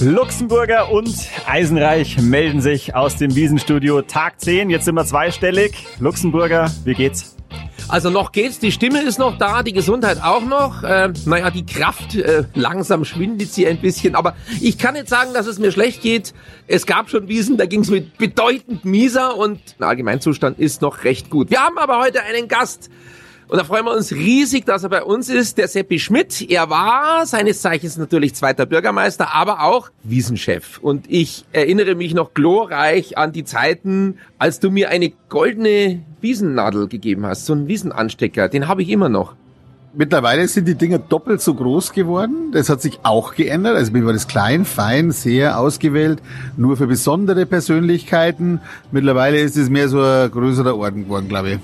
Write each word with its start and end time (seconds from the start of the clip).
Luxemburger 0.00 0.90
und 0.90 1.14
Eisenreich 1.46 2.20
melden 2.20 2.60
sich 2.60 2.94
aus 2.94 3.16
dem 3.16 3.34
Wiesenstudio. 3.34 4.02
Tag 4.02 4.40
10, 4.40 4.70
jetzt 4.70 4.86
sind 4.86 4.94
wir 4.94 5.04
zweistellig. 5.04 5.86
Luxemburger, 6.00 6.70
wie 6.84 6.94
geht's? 6.94 7.36
Also 7.88 8.10
noch 8.10 8.32
geht's, 8.32 8.58
die 8.58 8.72
Stimme 8.72 9.02
ist 9.02 9.18
noch 9.18 9.36
da, 9.36 9.62
die 9.62 9.72
Gesundheit 9.72 10.22
auch 10.22 10.42
noch. 10.42 10.82
Äh, 10.82 11.12
naja, 11.26 11.50
die 11.50 11.66
Kraft, 11.66 12.14
äh, 12.14 12.44
langsam 12.54 13.04
schwindet 13.04 13.52
sie 13.52 13.66
ein 13.66 13.78
bisschen. 13.78 14.14
Aber 14.14 14.34
ich 14.60 14.78
kann 14.78 14.94
nicht 14.94 15.08
sagen, 15.08 15.34
dass 15.34 15.46
es 15.46 15.58
mir 15.58 15.70
schlecht 15.70 16.00
geht. 16.00 16.32
Es 16.66 16.86
gab 16.86 17.10
schon 17.10 17.28
Wiesen, 17.28 17.58
da 17.58 17.66
ging's 17.66 17.90
mit 17.90 18.16
bedeutend 18.16 18.84
mieser 18.84 19.36
und 19.36 19.60
der 19.78 19.88
Allgemeinzustand 19.88 20.58
ist 20.58 20.80
noch 20.80 21.04
recht 21.04 21.28
gut. 21.28 21.50
Wir 21.50 21.60
haben 21.60 21.76
aber 21.76 21.98
heute 21.98 22.22
einen 22.22 22.48
Gast. 22.48 22.88
Und 23.52 23.58
da 23.58 23.64
freuen 23.64 23.84
wir 23.84 23.94
uns 23.94 24.12
riesig, 24.12 24.64
dass 24.64 24.82
er 24.82 24.88
bei 24.88 25.04
uns 25.04 25.28
ist, 25.28 25.58
der 25.58 25.68
Seppi 25.68 25.98
Schmidt. 25.98 26.50
Er 26.50 26.70
war 26.70 27.26
seines 27.26 27.60
Zeichens 27.60 27.98
natürlich 27.98 28.34
zweiter 28.34 28.64
Bürgermeister, 28.64 29.34
aber 29.34 29.62
auch 29.64 29.90
Wiesenchef. 30.04 30.78
Und 30.78 31.04
ich 31.10 31.44
erinnere 31.52 31.94
mich 31.94 32.14
noch 32.14 32.32
glorreich 32.32 33.18
an 33.18 33.32
die 33.32 33.44
Zeiten, 33.44 34.16
als 34.38 34.58
du 34.58 34.70
mir 34.70 34.88
eine 34.88 35.12
goldene 35.28 36.00
Wiesennadel 36.22 36.88
gegeben 36.88 37.26
hast, 37.26 37.44
so 37.44 37.52
einen 37.52 37.68
Wiesenanstecker. 37.68 38.48
Den 38.48 38.68
habe 38.68 38.80
ich 38.80 38.88
immer 38.88 39.10
noch. 39.10 39.34
Mittlerweile 39.92 40.48
sind 40.48 40.66
die 40.66 40.74
Dinger 40.74 40.98
doppelt 40.98 41.42
so 41.42 41.52
groß 41.52 41.92
geworden. 41.92 42.52
Das 42.52 42.70
hat 42.70 42.80
sich 42.80 43.00
auch 43.02 43.34
geändert. 43.34 43.76
Also 43.76 43.92
mir 43.92 44.06
war 44.06 44.14
das 44.14 44.28
klein, 44.28 44.64
fein, 44.64 45.10
sehr 45.10 45.58
ausgewählt, 45.58 46.22
nur 46.56 46.78
für 46.78 46.86
besondere 46.86 47.44
Persönlichkeiten. 47.44 48.62
Mittlerweile 48.92 49.40
ist 49.40 49.58
es 49.58 49.68
mehr 49.68 49.90
so 49.90 50.00
ein 50.00 50.30
größerer 50.30 50.74
Orden 50.74 51.04
geworden, 51.04 51.28
glaube 51.28 51.50
ich. 51.50 51.58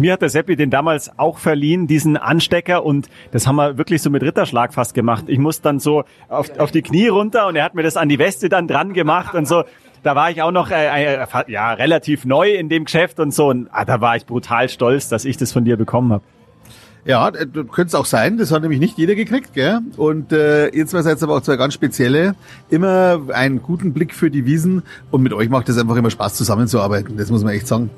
Mir 0.00 0.14
hat 0.14 0.22
der 0.22 0.30
Seppi 0.30 0.56
den 0.56 0.70
damals 0.70 1.10
auch 1.18 1.36
verliehen, 1.36 1.86
diesen 1.86 2.16
Anstecker 2.16 2.86
und 2.86 3.10
das 3.32 3.46
haben 3.46 3.56
wir 3.56 3.76
wirklich 3.76 4.00
so 4.00 4.08
mit 4.08 4.22
Ritterschlag 4.22 4.72
fast 4.72 4.94
gemacht. 4.94 5.24
Ich 5.26 5.38
muss 5.38 5.60
dann 5.60 5.78
so 5.78 6.04
auf, 6.30 6.58
auf 6.58 6.70
die 6.70 6.80
Knie 6.80 7.08
runter 7.08 7.46
und 7.46 7.56
er 7.56 7.64
hat 7.64 7.74
mir 7.74 7.82
das 7.82 7.98
an 7.98 8.08
die 8.08 8.18
Weste 8.18 8.48
dann 8.48 8.66
dran 8.66 8.94
gemacht 8.94 9.34
und 9.34 9.46
so. 9.46 9.64
Da 10.02 10.16
war 10.16 10.30
ich 10.30 10.40
auch 10.40 10.52
noch 10.52 10.70
äh, 10.70 11.16
äh, 11.16 11.26
ja 11.48 11.74
relativ 11.74 12.24
neu 12.24 12.52
in 12.54 12.70
dem 12.70 12.86
Geschäft 12.86 13.20
und 13.20 13.34
so 13.34 13.48
und 13.48 13.68
ah, 13.72 13.84
da 13.84 14.00
war 14.00 14.16
ich 14.16 14.24
brutal 14.24 14.70
stolz, 14.70 15.10
dass 15.10 15.26
ich 15.26 15.36
das 15.36 15.52
von 15.52 15.66
dir 15.66 15.76
bekommen 15.76 16.14
habe. 16.14 16.24
Ja, 17.04 17.30
könnte 17.30 17.86
es 17.86 17.94
auch 17.94 18.06
sein. 18.06 18.38
Das 18.38 18.52
hat 18.52 18.62
nämlich 18.62 18.80
nicht 18.80 18.96
jeder 18.96 19.14
gekriegt, 19.14 19.52
gell? 19.52 19.80
Und 19.98 20.32
äh, 20.32 20.70
zwei 20.86 21.02
seid 21.02 21.22
aber 21.22 21.36
auch 21.36 21.42
zwei 21.42 21.56
ganz 21.56 21.74
spezielle. 21.74 22.34
Immer 22.70 23.20
einen 23.34 23.62
guten 23.62 23.92
Blick 23.92 24.14
für 24.14 24.30
die 24.30 24.46
Wiesen 24.46 24.82
und 25.10 25.22
mit 25.22 25.34
euch 25.34 25.50
macht 25.50 25.68
es 25.68 25.76
einfach 25.76 25.96
immer 25.96 26.10
Spaß 26.10 26.36
zusammenzuarbeiten. 26.36 27.18
Das 27.18 27.30
muss 27.30 27.44
man 27.44 27.52
echt 27.52 27.66
sagen. 27.66 27.90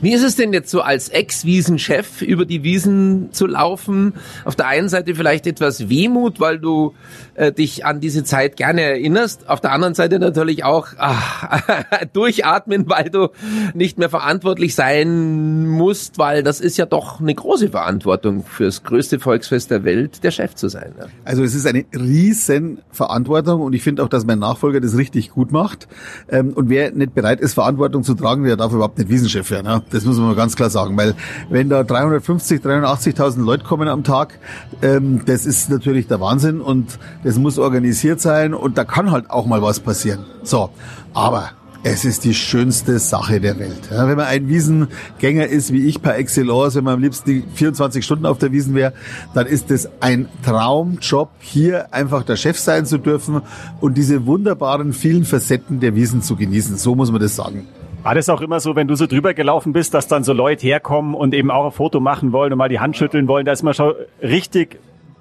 Wie 0.00 0.12
ist 0.12 0.22
es 0.22 0.36
denn 0.36 0.52
jetzt 0.52 0.70
so 0.70 0.82
als 0.82 1.08
Ex-Wiesenchef 1.08 2.20
über 2.20 2.44
die 2.44 2.62
Wiesen 2.62 3.32
zu 3.32 3.46
laufen? 3.46 4.12
Auf 4.44 4.54
der 4.54 4.66
einen 4.66 4.90
Seite 4.90 5.14
vielleicht 5.14 5.46
etwas 5.46 5.88
Wehmut, 5.88 6.38
weil 6.38 6.58
du 6.58 6.94
äh, 7.34 7.50
dich 7.50 7.86
an 7.86 8.00
diese 8.00 8.22
Zeit 8.22 8.56
gerne 8.56 8.82
erinnerst. 8.82 9.48
Auf 9.48 9.62
der 9.62 9.72
anderen 9.72 9.94
Seite 9.94 10.18
natürlich 10.18 10.64
auch 10.64 10.88
ach, 10.98 11.64
durchatmen, 12.12 12.88
weil 12.90 13.08
du 13.08 13.28
nicht 13.72 13.98
mehr 13.98 14.10
verantwortlich 14.10 14.74
sein 14.74 15.66
musst, 15.66 16.18
weil 16.18 16.42
das 16.42 16.60
ist 16.60 16.76
ja 16.76 16.84
doch 16.84 17.20
eine 17.20 17.34
große 17.34 17.70
Verantwortung 17.70 18.44
fürs 18.44 18.82
größte 18.82 19.18
Volksfest 19.18 19.70
der 19.70 19.84
Welt, 19.84 20.22
der 20.22 20.30
Chef 20.30 20.54
zu 20.54 20.68
sein. 20.68 20.92
Ja. 20.98 21.06
Also 21.24 21.42
es 21.42 21.54
ist 21.54 21.66
eine 21.66 21.86
riesen 21.94 22.80
Verantwortung 22.90 23.62
und 23.62 23.72
ich 23.72 23.82
finde 23.82 24.02
auch, 24.02 24.08
dass 24.08 24.26
mein 24.26 24.40
Nachfolger 24.40 24.80
das 24.80 24.96
richtig 24.98 25.30
gut 25.30 25.52
macht. 25.52 25.88
Ähm, 26.28 26.52
und 26.52 26.68
wer 26.68 26.92
nicht 26.92 27.14
bereit 27.14 27.40
ist, 27.40 27.54
Verantwortung 27.54 28.02
zu 28.02 28.14
tragen, 28.14 28.44
der 28.44 28.56
darf 28.56 28.72
überhaupt 28.72 28.98
nicht 28.98 29.08
Wiesenchef 29.08 29.50
werden. 29.50 29.66
Ja? 29.66 29.82
Das 29.90 30.04
muss 30.04 30.18
man 30.18 30.34
ganz 30.34 30.56
klar 30.56 30.70
sagen, 30.70 30.96
weil 30.96 31.14
wenn 31.48 31.68
da 31.68 31.84
350, 31.84 32.60
380.000 32.60 33.44
Leute 33.44 33.64
kommen 33.64 33.88
am 33.88 34.02
Tag, 34.02 34.38
ähm, 34.82 35.22
das 35.26 35.46
ist 35.46 35.70
natürlich 35.70 36.08
der 36.08 36.20
Wahnsinn 36.20 36.60
und 36.60 36.98
das 37.22 37.38
muss 37.38 37.58
organisiert 37.58 38.20
sein 38.20 38.54
und 38.54 38.78
da 38.78 38.84
kann 38.84 39.10
halt 39.10 39.30
auch 39.30 39.46
mal 39.46 39.62
was 39.62 39.80
passieren. 39.80 40.24
So, 40.42 40.70
aber 41.14 41.50
es 41.88 42.04
ist 42.04 42.24
die 42.24 42.34
schönste 42.34 42.98
Sache 42.98 43.40
der 43.40 43.60
Welt. 43.60 43.90
Ja, 43.92 44.08
wenn 44.08 44.16
man 44.16 44.26
ein 44.26 44.48
Wiesengänger 44.48 45.46
ist, 45.46 45.72
wie 45.72 45.86
ich 45.86 46.02
par 46.02 46.16
excellence, 46.16 46.74
wenn 46.74 46.82
man 46.82 46.94
am 46.94 47.00
liebsten 47.00 47.30
die 47.30 47.44
24 47.54 48.04
Stunden 48.04 48.26
auf 48.26 48.38
der 48.38 48.50
Wiesen 48.50 48.74
wäre, 48.74 48.92
dann 49.34 49.46
ist 49.46 49.70
es 49.70 49.88
ein 50.00 50.28
Traumjob, 50.44 51.30
hier 51.38 51.94
einfach 51.94 52.24
der 52.24 52.34
Chef 52.34 52.58
sein 52.58 52.86
zu 52.86 52.98
dürfen 52.98 53.40
und 53.80 53.96
diese 53.96 54.26
wunderbaren 54.26 54.92
vielen 54.92 55.24
Facetten 55.24 55.78
der 55.78 55.94
Wiesen 55.94 56.22
zu 56.22 56.34
genießen. 56.34 56.76
So 56.76 56.96
muss 56.96 57.12
man 57.12 57.20
das 57.20 57.36
sagen. 57.36 57.68
War 58.06 58.14
das 58.14 58.28
auch 58.28 58.40
immer 58.40 58.60
so, 58.60 58.76
wenn 58.76 58.86
du 58.86 58.94
so 58.94 59.08
drüber 59.08 59.34
gelaufen 59.34 59.72
bist, 59.72 59.92
dass 59.92 60.06
dann 60.06 60.22
so 60.22 60.32
Leute 60.32 60.64
herkommen 60.64 61.12
und 61.12 61.34
eben 61.34 61.50
auch 61.50 61.64
ein 61.64 61.72
Foto 61.72 61.98
machen 61.98 62.30
wollen 62.30 62.52
und 62.52 62.58
mal 62.58 62.68
die 62.68 62.78
Hand 62.78 62.96
schütteln 62.96 63.26
wollen? 63.26 63.44
Da 63.44 63.50
ist 63.50 63.64
man 63.64 63.74
schon 63.74 63.94
richtig 64.22 64.78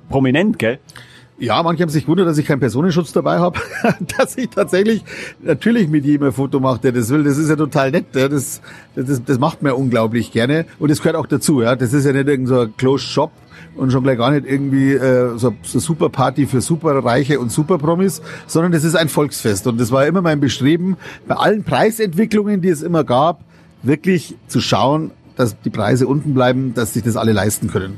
prominent, 0.07 0.59
gell? 0.59 0.77
Ja, 1.39 1.63
manche 1.63 1.81
haben 1.81 1.89
sich 1.89 2.03
gewundert, 2.03 2.27
dass 2.27 2.37
ich 2.37 2.45
keinen 2.45 2.59
Personenschutz 2.59 3.11
dabei 3.11 3.39
habe, 3.39 3.59
dass 4.19 4.37
ich 4.37 4.49
tatsächlich 4.51 5.03
natürlich 5.41 5.87
mit 5.87 6.05
jedem 6.05 6.27
ein 6.27 6.31
Foto 6.31 6.59
mache, 6.59 6.79
der 6.79 6.91
das 6.91 7.09
will. 7.09 7.23
Das 7.23 7.39
ist 7.39 7.49
ja 7.49 7.55
total 7.55 7.89
nett. 7.89 8.05
Das, 8.11 8.61
das, 8.95 9.23
das 9.25 9.39
macht 9.39 9.63
mir 9.63 9.73
unglaublich 9.73 10.31
gerne 10.31 10.67
und 10.77 10.91
das 10.91 10.99
gehört 10.99 11.15
auch 11.15 11.25
dazu. 11.25 11.63
Ja, 11.63 11.75
das 11.75 11.91
ist 11.91 12.05
ja 12.05 12.11
nicht 12.13 12.27
irgendein 12.27 12.67
so 12.67 12.67
Closed 12.77 13.07
Shop 13.07 13.31
und 13.75 13.91
schon 13.91 14.03
gleich 14.03 14.17
gar 14.17 14.31
nicht 14.31 14.45
irgendwie 14.45 14.93
äh, 14.93 15.37
so, 15.37 15.53
so 15.61 15.79
super 15.79 16.09
Party 16.09 16.45
für 16.45 16.61
Superreiche 16.61 17.39
und 17.39 17.51
Superpromis, 17.51 18.21
sondern 18.47 18.71
das 18.71 18.83
ist 18.83 18.95
ein 18.95 19.09
Volksfest 19.09 19.67
und 19.67 19.79
das 19.79 19.91
war 19.91 20.05
immer 20.05 20.21
mein 20.21 20.39
Bestreben, 20.39 20.97
bei 21.27 21.35
allen 21.35 21.63
Preisentwicklungen, 21.63 22.61
die 22.61 22.69
es 22.69 22.81
immer 22.81 23.03
gab, 23.03 23.41
wirklich 23.83 24.35
zu 24.47 24.61
schauen, 24.61 25.11
dass 25.35 25.59
die 25.61 25.69
Preise 25.69 26.07
unten 26.07 26.33
bleiben, 26.33 26.73
dass 26.73 26.93
sich 26.93 27.03
das 27.03 27.17
alle 27.17 27.33
leisten 27.33 27.67
können. 27.67 27.97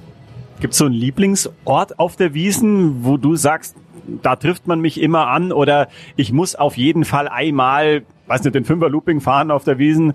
Gibt 0.59 0.73
es 0.73 0.79
so 0.79 0.85
einen 0.85 0.95
Lieblingsort 0.95 1.99
auf 1.99 2.15
der 2.15 2.33
Wiesen, 2.33 3.03
wo 3.03 3.17
du 3.17 3.35
sagst, 3.35 3.75
da 4.23 4.35
trifft 4.35 4.67
man 4.67 4.79
mich 4.79 4.99
immer 5.01 5.27
an 5.27 5.51
oder 5.51 5.87
ich 6.15 6.31
muss 6.31 6.55
auf 6.55 6.77
jeden 6.77 7.05
Fall 7.05 7.27
einmal, 7.27 8.03
weiß 8.27 8.43
nicht, 8.43 8.55
den 8.55 8.65
Fünfer 8.65 8.89
Looping 8.89 9.21
fahren 9.21 9.51
auf 9.51 9.63
der 9.63 9.77
Wiesen? 9.77 10.13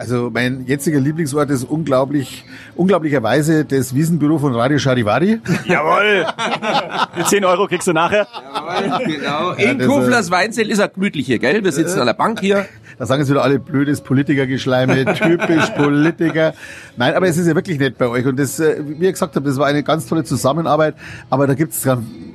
Also 0.00 0.30
mein 0.32 0.64
jetziger 0.64 0.98
Lieblingsort 0.98 1.50
ist 1.50 1.62
unglaublich, 1.62 2.46
unglaublicherweise 2.74 3.66
das 3.66 3.94
Wiesenbüro 3.94 4.38
von 4.38 4.54
Radio 4.54 4.78
Charivari. 4.78 5.40
Jawohl! 5.66 6.24
Die 7.18 7.24
10 7.24 7.44
Euro 7.44 7.66
kriegst 7.66 7.86
du 7.86 7.92
nachher. 7.92 8.26
Jawohl, 8.54 9.04
genau. 9.04 9.50
In 9.50 9.78
ja, 9.78 9.86
Kuflers 9.86 10.30
Weinzell 10.30 10.70
ist 10.70 10.78
er 10.78 10.88
gemütlich 10.88 11.26
hier, 11.26 11.38
gell? 11.38 11.62
Wir 11.62 11.72
sitzen 11.72 12.00
an 12.00 12.06
der 12.06 12.14
Bank 12.14 12.40
hier. 12.40 12.64
Da 12.98 13.04
sagen 13.04 13.20
jetzt 13.20 13.28
wieder 13.30 13.42
alle 13.42 13.58
blödes 13.58 14.00
Politikergeschleime, 14.00 15.04
typisch 15.16 15.68
Politiker. 15.76 16.54
Nein, 16.96 17.12
aber 17.12 17.28
es 17.28 17.36
ist 17.36 17.46
ja 17.46 17.54
wirklich 17.54 17.78
nett 17.78 17.98
bei 17.98 18.08
euch. 18.08 18.24
Und 18.24 18.38
das, 18.38 18.58
äh, 18.58 18.82
wie 18.82 19.04
ihr 19.04 19.12
gesagt 19.12 19.36
habt, 19.36 19.46
das 19.46 19.58
war 19.58 19.66
eine 19.66 19.82
ganz 19.82 20.06
tolle 20.06 20.24
Zusammenarbeit. 20.24 20.94
Aber 21.28 21.46
da 21.46 21.52
gibt 21.52 21.74
es 21.74 21.86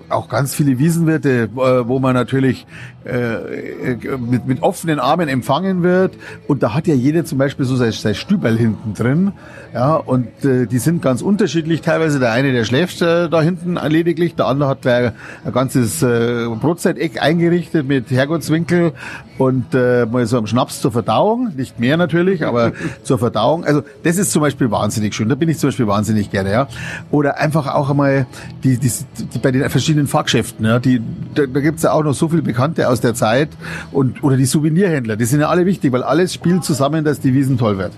auch 0.09 0.29
ganz 0.29 0.53
viele 0.55 0.79
Wiesenwirte, 0.79 1.43
äh, 1.43 1.87
wo 1.87 1.99
man 1.99 2.13
natürlich 2.13 2.65
äh, 3.05 3.95
mit, 4.17 4.47
mit 4.47 4.63
offenen 4.63 4.99
Armen 4.99 5.27
empfangen 5.29 5.83
wird. 5.83 6.15
Und 6.47 6.63
da 6.63 6.73
hat 6.73 6.87
ja 6.87 6.93
jeder 6.93 7.25
zum 7.25 7.37
Beispiel 7.37 7.65
so 7.65 7.75
sein, 7.75 7.91
sein 7.91 8.15
Stüberl 8.15 8.57
hinten 8.57 8.93
drin. 8.93 9.31
Ja, 9.73 9.95
und 9.95 10.27
äh, 10.43 10.65
die 10.65 10.79
sind 10.79 11.01
ganz 11.01 11.21
unterschiedlich. 11.21 11.81
Teilweise 11.81 12.19
der 12.19 12.31
eine, 12.31 12.51
der 12.51 12.63
schläft 12.65 13.01
äh, 13.01 13.29
da 13.29 13.41
hinten 13.41 13.77
lediglich, 13.89 14.35
der 14.35 14.47
andere 14.47 14.69
hat 14.69 14.81
gleich 14.81 15.11
ein 15.43 15.51
ganzes 15.53 16.01
äh, 16.01 16.47
Brotzeit-Eck 16.59 17.21
eingerichtet 17.21 17.87
mit 17.87 18.09
Herrgottswinkel 18.09 18.93
und 19.37 19.73
äh, 19.73 20.05
mal 20.05 20.25
so 20.25 20.37
am 20.37 20.47
Schnaps 20.47 20.81
zur 20.81 20.91
Verdauung. 20.91 21.51
Nicht 21.55 21.79
mehr 21.79 21.97
natürlich, 21.97 22.45
aber 22.45 22.71
zur 23.03 23.19
Verdauung. 23.19 23.65
Also 23.65 23.83
das 24.03 24.17
ist 24.17 24.31
zum 24.31 24.41
Beispiel 24.41 24.71
wahnsinnig 24.71 25.13
schön. 25.13 25.29
Da 25.29 25.35
bin 25.35 25.49
ich 25.49 25.59
zum 25.59 25.69
Beispiel 25.69 25.87
wahnsinnig 25.87 26.31
gerne. 26.31 26.51
Ja. 26.51 26.67
Oder 27.11 27.37
einfach 27.37 27.73
auch 27.73 27.89
einmal 27.89 28.27
die, 28.63 28.77
die, 28.77 28.91
die 29.33 29.39
bei 29.39 29.51
den 29.51 29.69
verschiedenen 29.69 29.94
Fachgeschäften. 30.07 30.65
Ja, 30.65 30.79
die, 30.79 31.01
da, 31.33 31.45
da 31.45 31.59
gibt's 31.59 31.83
ja 31.83 31.91
auch 31.91 32.03
noch 32.03 32.13
so 32.13 32.29
viele 32.29 32.41
Bekannte 32.41 32.87
aus 32.89 33.01
der 33.01 33.13
Zeit 33.13 33.49
und 33.91 34.23
oder 34.23 34.37
die 34.37 34.45
Souvenirhändler. 34.45 35.15
Die 35.15 35.25
sind 35.25 35.39
ja 35.39 35.49
alle 35.49 35.65
wichtig, 35.65 35.91
weil 35.91 36.03
alles 36.03 36.33
spielt 36.33 36.63
zusammen, 36.63 37.03
dass 37.03 37.19
die 37.19 37.33
Wiesen 37.33 37.57
toll 37.57 37.77
wird. 37.77 37.91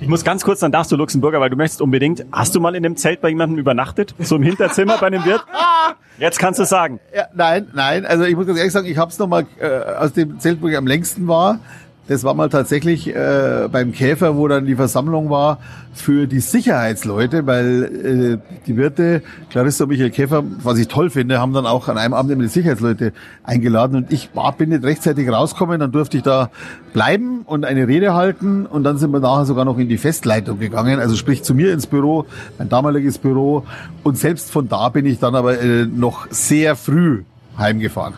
Ich 0.00 0.08
muss 0.08 0.24
ganz 0.24 0.44
kurz, 0.44 0.60
dann 0.60 0.72
darfst 0.72 0.90
du 0.92 0.96
Luxemburger, 0.96 1.40
weil 1.40 1.50
du 1.50 1.56
möchtest 1.56 1.80
unbedingt. 1.80 2.26
Hast 2.32 2.54
du 2.54 2.60
mal 2.60 2.74
in 2.74 2.84
einem 2.84 2.96
Zelt 2.96 3.20
bei 3.20 3.28
jemandem 3.28 3.58
übernachtet? 3.58 4.14
So 4.18 4.36
im 4.36 4.42
Hinterzimmer 4.42 4.98
bei 4.98 5.06
einem 5.06 5.24
Wirt? 5.24 5.44
Jetzt 6.18 6.38
kannst 6.38 6.60
du 6.60 6.64
sagen. 6.64 7.00
Ja, 7.14 7.26
nein, 7.34 7.68
nein. 7.74 8.04
Also 8.04 8.24
ich 8.24 8.36
muss 8.36 8.46
ganz 8.46 8.58
ehrlich 8.58 8.72
sagen, 8.72 8.86
ich 8.86 8.98
habe 8.98 9.10
es 9.10 9.18
nochmal 9.18 9.46
äh, 9.58 9.66
aus 9.98 10.12
dem 10.12 10.38
Zelt, 10.40 10.60
wo 10.62 10.68
ich 10.68 10.76
am 10.76 10.86
längsten 10.86 11.26
war, 11.26 11.58
Das 12.06 12.22
war 12.22 12.34
mal 12.34 12.50
tatsächlich 12.50 13.08
äh, 13.08 13.66
beim 13.72 13.92
Käfer, 13.92 14.36
wo 14.36 14.46
dann 14.46 14.66
die 14.66 14.74
Versammlung 14.74 15.30
war 15.30 15.58
für 15.94 16.26
die 16.26 16.40
Sicherheitsleute, 16.40 17.46
weil 17.46 18.40
äh, 18.44 18.56
die 18.66 18.76
Wirte, 18.76 19.22
Clarissa 19.48 19.84
und 19.84 19.90
Michael 19.90 20.10
Käfer, 20.10 20.44
was 20.62 20.78
ich 20.78 20.88
toll 20.88 21.08
finde, 21.08 21.40
haben 21.40 21.54
dann 21.54 21.64
auch 21.64 21.88
an 21.88 21.96
einem 21.96 22.12
Abend 22.12 22.30
immer 22.30 22.42
die 22.42 22.48
Sicherheitsleute 22.48 23.14
eingeladen 23.42 23.96
und 23.96 24.12
ich 24.12 24.28
war, 24.34 24.52
bin 24.52 24.68
nicht 24.68 24.84
rechtzeitig 24.84 25.30
rausgekommen, 25.30 25.80
dann 25.80 25.92
durfte 25.92 26.18
ich 26.18 26.22
da 26.22 26.50
bleiben 26.92 27.40
und 27.46 27.64
eine 27.64 27.88
Rede 27.88 28.12
halten 28.12 28.66
und 28.66 28.84
dann 28.84 28.98
sind 28.98 29.10
wir 29.10 29.20
nachher 29.20 29.46
sogar 29.46 29.64
noch 29.64 29.78
in 29.78 29.88
die 29.88 29.98
Festleitung 29.98 30.58
gegangen, 30.58 31.00
also 31.00 31.16
sprich 31.16 31.42
zu 31.42 31.54
mir 31.54 31.72
ins 31.72 31.86
Büro, 31.86 32.26
mein 32.58 32.68
damaliges 32.68 33.16
Büro 33.16 33.64
und 34.02 34.18
selbst 34.18 34.50
von 34.50 34.68
da 34.68 34.90
bin 34.90 35.06
ich 35.06 35.20
dann 35.20 35.34
aber 35.34 35.58
äh, 35.58 35.86
noch 35.86 36.26
sehr 36.28 36.76
früh 36.76 37.22
heimgefahren. 37.56 38.12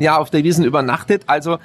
Ja, 0.00 0.18
auf 0.18 0.30
der 0.30 0.42
Wiesen 0.42 0.64
übernachtet, 0.64 1.22
also 1.26 1.58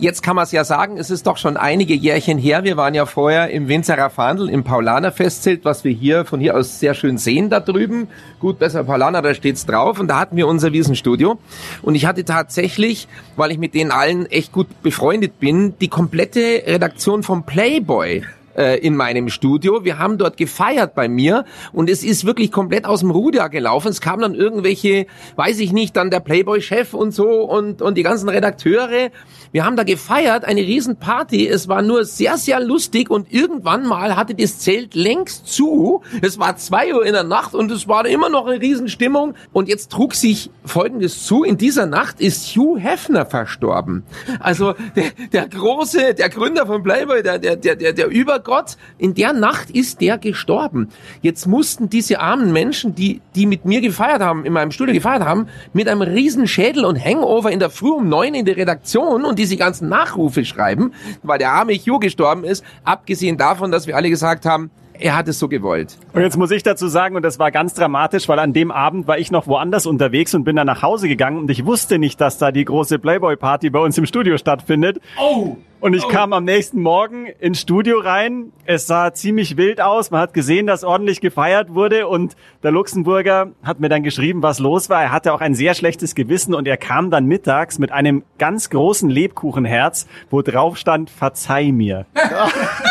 Jetzt 0.00 0.22
kann 0.22 0.34
man 0.34 0.44
es 0.44 0.52
ja 0.52 0.64
sagen, 0.64 0.96
es 0.96 1.10
ist 1.10 1.26
doch 1.26 1.36
schon 1.36 1.58
einige 1.58 1.92
Jährchen 1.92 2.38
her. 2.38 2.64
Wir 2.64 2.78
waren 2.78 2.94
ja 2.94 3.04
vorher 3.04 3.50
im 3.50 3.68
Winzerer 3.68 4.08
Fandel 4.08 4.48
im 4.48 4.64
Paulaner 4.64 5.12
Festzelt, 5.12 5.66
was 5.66 5.84
wir 5.84 5.92
hier 5.92 6.24
von 6.24 6.40
hier 6.40 6.56
aus 6.56 6.80
sehr 6.80 6.94
schön 6.94 7.18
sehen 7.18 7.50
da 7.50 7.60
drüben. 7.60 8.08
Gut, 8.38 8.58
besser 8.58 8.82
Paulaner, 8.84 9.20
da 9.20 9.34
steht's 9.34 9.66
drauf. 9.66 10.00
Und 10.00 10.08
da 10.08 10.18
hatten 10.18 10.36
wir 10.36 10.48
unser 10.48 10.72
Wiesenstudio. 10.72 11.38
Und 11.82 11.96
ich 11.96 12.06
hatte 12.06 12.24
tatsächlich, 12.24 13.08
weil 13.36 13.50
ich 13.50 13.58
mit 13.58 13.74
denen 13.74 13.90
allen 13.90 14.24
echt 14.24 14.52
gut 14.52 14.68
befreundet 14.82 15.38
bin, 15.38 15.74
die 15.82 15.88
komplette 15.88 16.62
Redaktion 16.66 17.22
vom 17.22 17.44
Playboy 17.44 18.22
äh, 18.56 18.78
in 18.78 18.96
meinem 18.96 19.28
Studio. 19.28 19.84
Wir 19.84 19.98
haben 19.98 20.18
dort 20.18 20.36
gefeiert 20.36 20.94
bei 20.94 21.08
mir 21.08 21.44
und 21.72 21.90
es 21.90 22.02
ist 22.02 22.24
wirklich 22.24 22.52
komplett 22.52 22.84
aus 22.84 23.00
dem 23.00 23.10
Ruder 23.10 23.48
gelaufen. 23.48 23.88
Es 23.88 24.00
kamen 24.00 24.22
dann 24.22 24.34
irgendwelche, 24.34 25.06
weiß 25.36 25.60
ich 25.60 25.72
nicht, 25.72 25.96
dann 25.96 26.10
der 26.10 26.20
Playboy-Chef 26.20 26.94
und 26.94 27.12
so 27.12 27.42
und, 27.42 27.82
und 27.82 27.96
die 27.96 28.02
ganzen 28.02 28.28
Redakteure. 28.28 29.10
Wir 29.52 29.64
haben 29.64 29.76
da 29.76 29.82
gefeiert, 29.82 30.44
eine 30.44 30.60
Riesenparty. 30.60 31.48
Es 31.48 31.68
war 31.68 31.82
nur 31.82 32.04
sehr, 32.04 32.36
sehr 32.36 32.60
lustig 32.60 33.10
und 33.10 33.32
irgendwann 33.32 33.86
mal 33.86 34.16
hatte 34.16 34.34
das 34.34 34.58
Zelt 34.58 34.94
längst 34.94 35.46
zu. 35.46 36.02
Es 36.22 36.38
war 36.38 36.56
zwei 36.56 36.94
Uhr 36.94 37.04
in 37.04 37.12
der 37.12 37.24
Nacht 37.24 37.54
und 37.54 37.70
es 37.70 37.88
war 37.88 38.06
immer 38.06 38.28
noch 38.28 38.46
eine 38.46 38.60
Riesenstimmung. 38.60 39.34
Und 39.52 39.68
jetzt 39.68 39.90
trug 39.90 40.14
sich 40.14 40.50
Folgendes 40.64 41.24
zu. 41.26 41.42
In 41.42 41.58
dieser 41.58 41.86
Nacht 41.86 42.20
ist 42.20 42.46
Hugh 42.56 42.78
Hefner 42.78 43.26
verstorben. 43.26 44.04
Also 44.38 44.74
der, 44.94 45.10
der 45.32 45.48
große, 45.48 46.14
der 46.14 46.28
Gründer 46.28 46.66
von 46.66 46.82
Playboy, 46.82 47.22
der, 47.22 47.38
der, 47.38 47.56
der, 47.56 47.76
der, 47.76 47.92
der 47.92 48.08
Übergott. 48.40 48.76
In 48.98 49.14
der 49.14 49.32
Nacht 49.32 49.70
ist 49.70 50.00
der 50.00 50.18
gestorben. 50.18 50.88
Jetzt 51.22 51.46
mussten 51.46 51.88
diese 51.90 52.20
armen 52.20 52.52
Menschen, 52.52 52.94
die, 52.94 53.20
die 53.34 53.46
mit 53.46 53.64
mir 53.64 53.80
gefeiert 53.80 54.20
haben, 54.20 54.44
in 54.44 54.52
meinem 54.52 54.70
Studio 54.70 54.94
gefeiert 54.94 55.24
haben, 55.24 55.46
mit 55.72 55.88
einem 55.88 56.02
Riesenschädel 56.02 56.84
und 56.84 57.02
Hangover 57.02 57.50
in 57.50 57.58
der 57.58 57.70
Früh 57.70 57.90
um 57.90 58.08
neun 58.08 58.34
in 58.34 58.44
die 58.44 58.52
Redaktion 58.52 59.24
und 59.24 59.38
diese 59.38 59.56
ganzen 59.56 59.88
Nachrufe 59.88 60.44
schreiben, 60.44 60.92
weil 61.22 61.38
der 61.38 61.52
arme 61.52 61.74
Hugh 61.74 61.98
gestorben 61.98 62.44
ist, 62.44 62.64
abgesehen 62.84 63.36
davon, 63.36 63.70
dass 63.70 63.86
wir 63.86 63.96
alle 63.96 64.10
gesagt 64.10 64.46
haben, 64.46 64.70
er 65.00 65.16
hat 65.16 65.28
es 65.28 65.38
so 65.38 65.48
gewollt. 65.48 65.98
Und 66.12 66.22
jetzt 66.22 66.36
muss 66.36 66.50
ich 66.50 66.62
dazu 66.62 66.88
sagen, 66.88 67.16
und 67.16 67.22
das 67.22 67.38
war 67.38 67.50
ganz 67.50 67.74
dramatisch, 67.74 68.28
weil 68.28 68.38
an 68.38 68.52
dem 68.52 68.70
Abend 68.70 69.06
war 69.06 69.18
ich 69.18 69.30
noch 69.30 69.46
woanders 69.46 69.86
unterwegs 69.86 70.34
und 70.34 70.44
bin 70.44 70.56
dann 70.56 70.66
nach 70.66 70.82
Hause 70.82 71.08
gegangen 71.08 71.38
und 71.38 71.50
ich 71.50 71.64
wusste 71.64 71.98
nicht, 71.98 72.20
dass 72.20 72.38
da 72.38 72.52
die 72.52 72.64
große 72.64 72.98
Playboy-Party 72.98 73.70
bei 73.70 73.80
uns 73.80 73.96
im 73.98 74.06
Studio 74.06 74.36
stattfindet. 74.36 75.00
Oh! 75.18 75.56
Und 75.80 75.94
ich 75.94 76.06
kam 76.08 76.34
am 76.34 76.44
nächsten 76.44 76.82
Morgen 76.82 77.24
ins 77.38 77.62
Studio 77.62 78.00
rein. 78.00 78.52
Es 78.66 78.86
sah 78.86 79.14
ziemlich 79.14 79.56
wild 79.56 79.80
aus. 79.80 80.10
Man 80.10 80.20
hat 80.20 80.34
gesehen, 80.34 80.66
dass 80.66 80.84
ordentlich 80.84 81.22
gefeiert 81.22 81.74
wurde. 81.74 82.06
Und 82.06 82.36
der 82.62 82.70
Luxemburger 82.70 83.52
hat 83.62 83.80
mir 83.80 83.88
dann 83.88 84.02
geschrieben, 84.02 84.42
was 84.42 84.58
los 84.58 84.90
war. 84.90 85.02
Er 85.02 85.10
hatte 85.10 85.32
auch 85.32 85.40
ein 85.40 85.54
sehr 85.54 85.72
schlechtes 85.72 86.14
Gewissen 86.14 86.54
und 86.54 86.68
er 86.68 86.76
kam 86.76 87.10
dann 87.10 87.24
mittags 87.24 87.78
mit 87.78 87.92
einem 87.92 88.24
ganz 88.36 88.68
großen 88.68 89.08
Lebkuchenherz, 89.08 90.06
wo 90.28 90.42
drauf 90.42 90.76
stand, 90.76 91.08
verzeih 91.08 91.72
mir. 91.72 92.04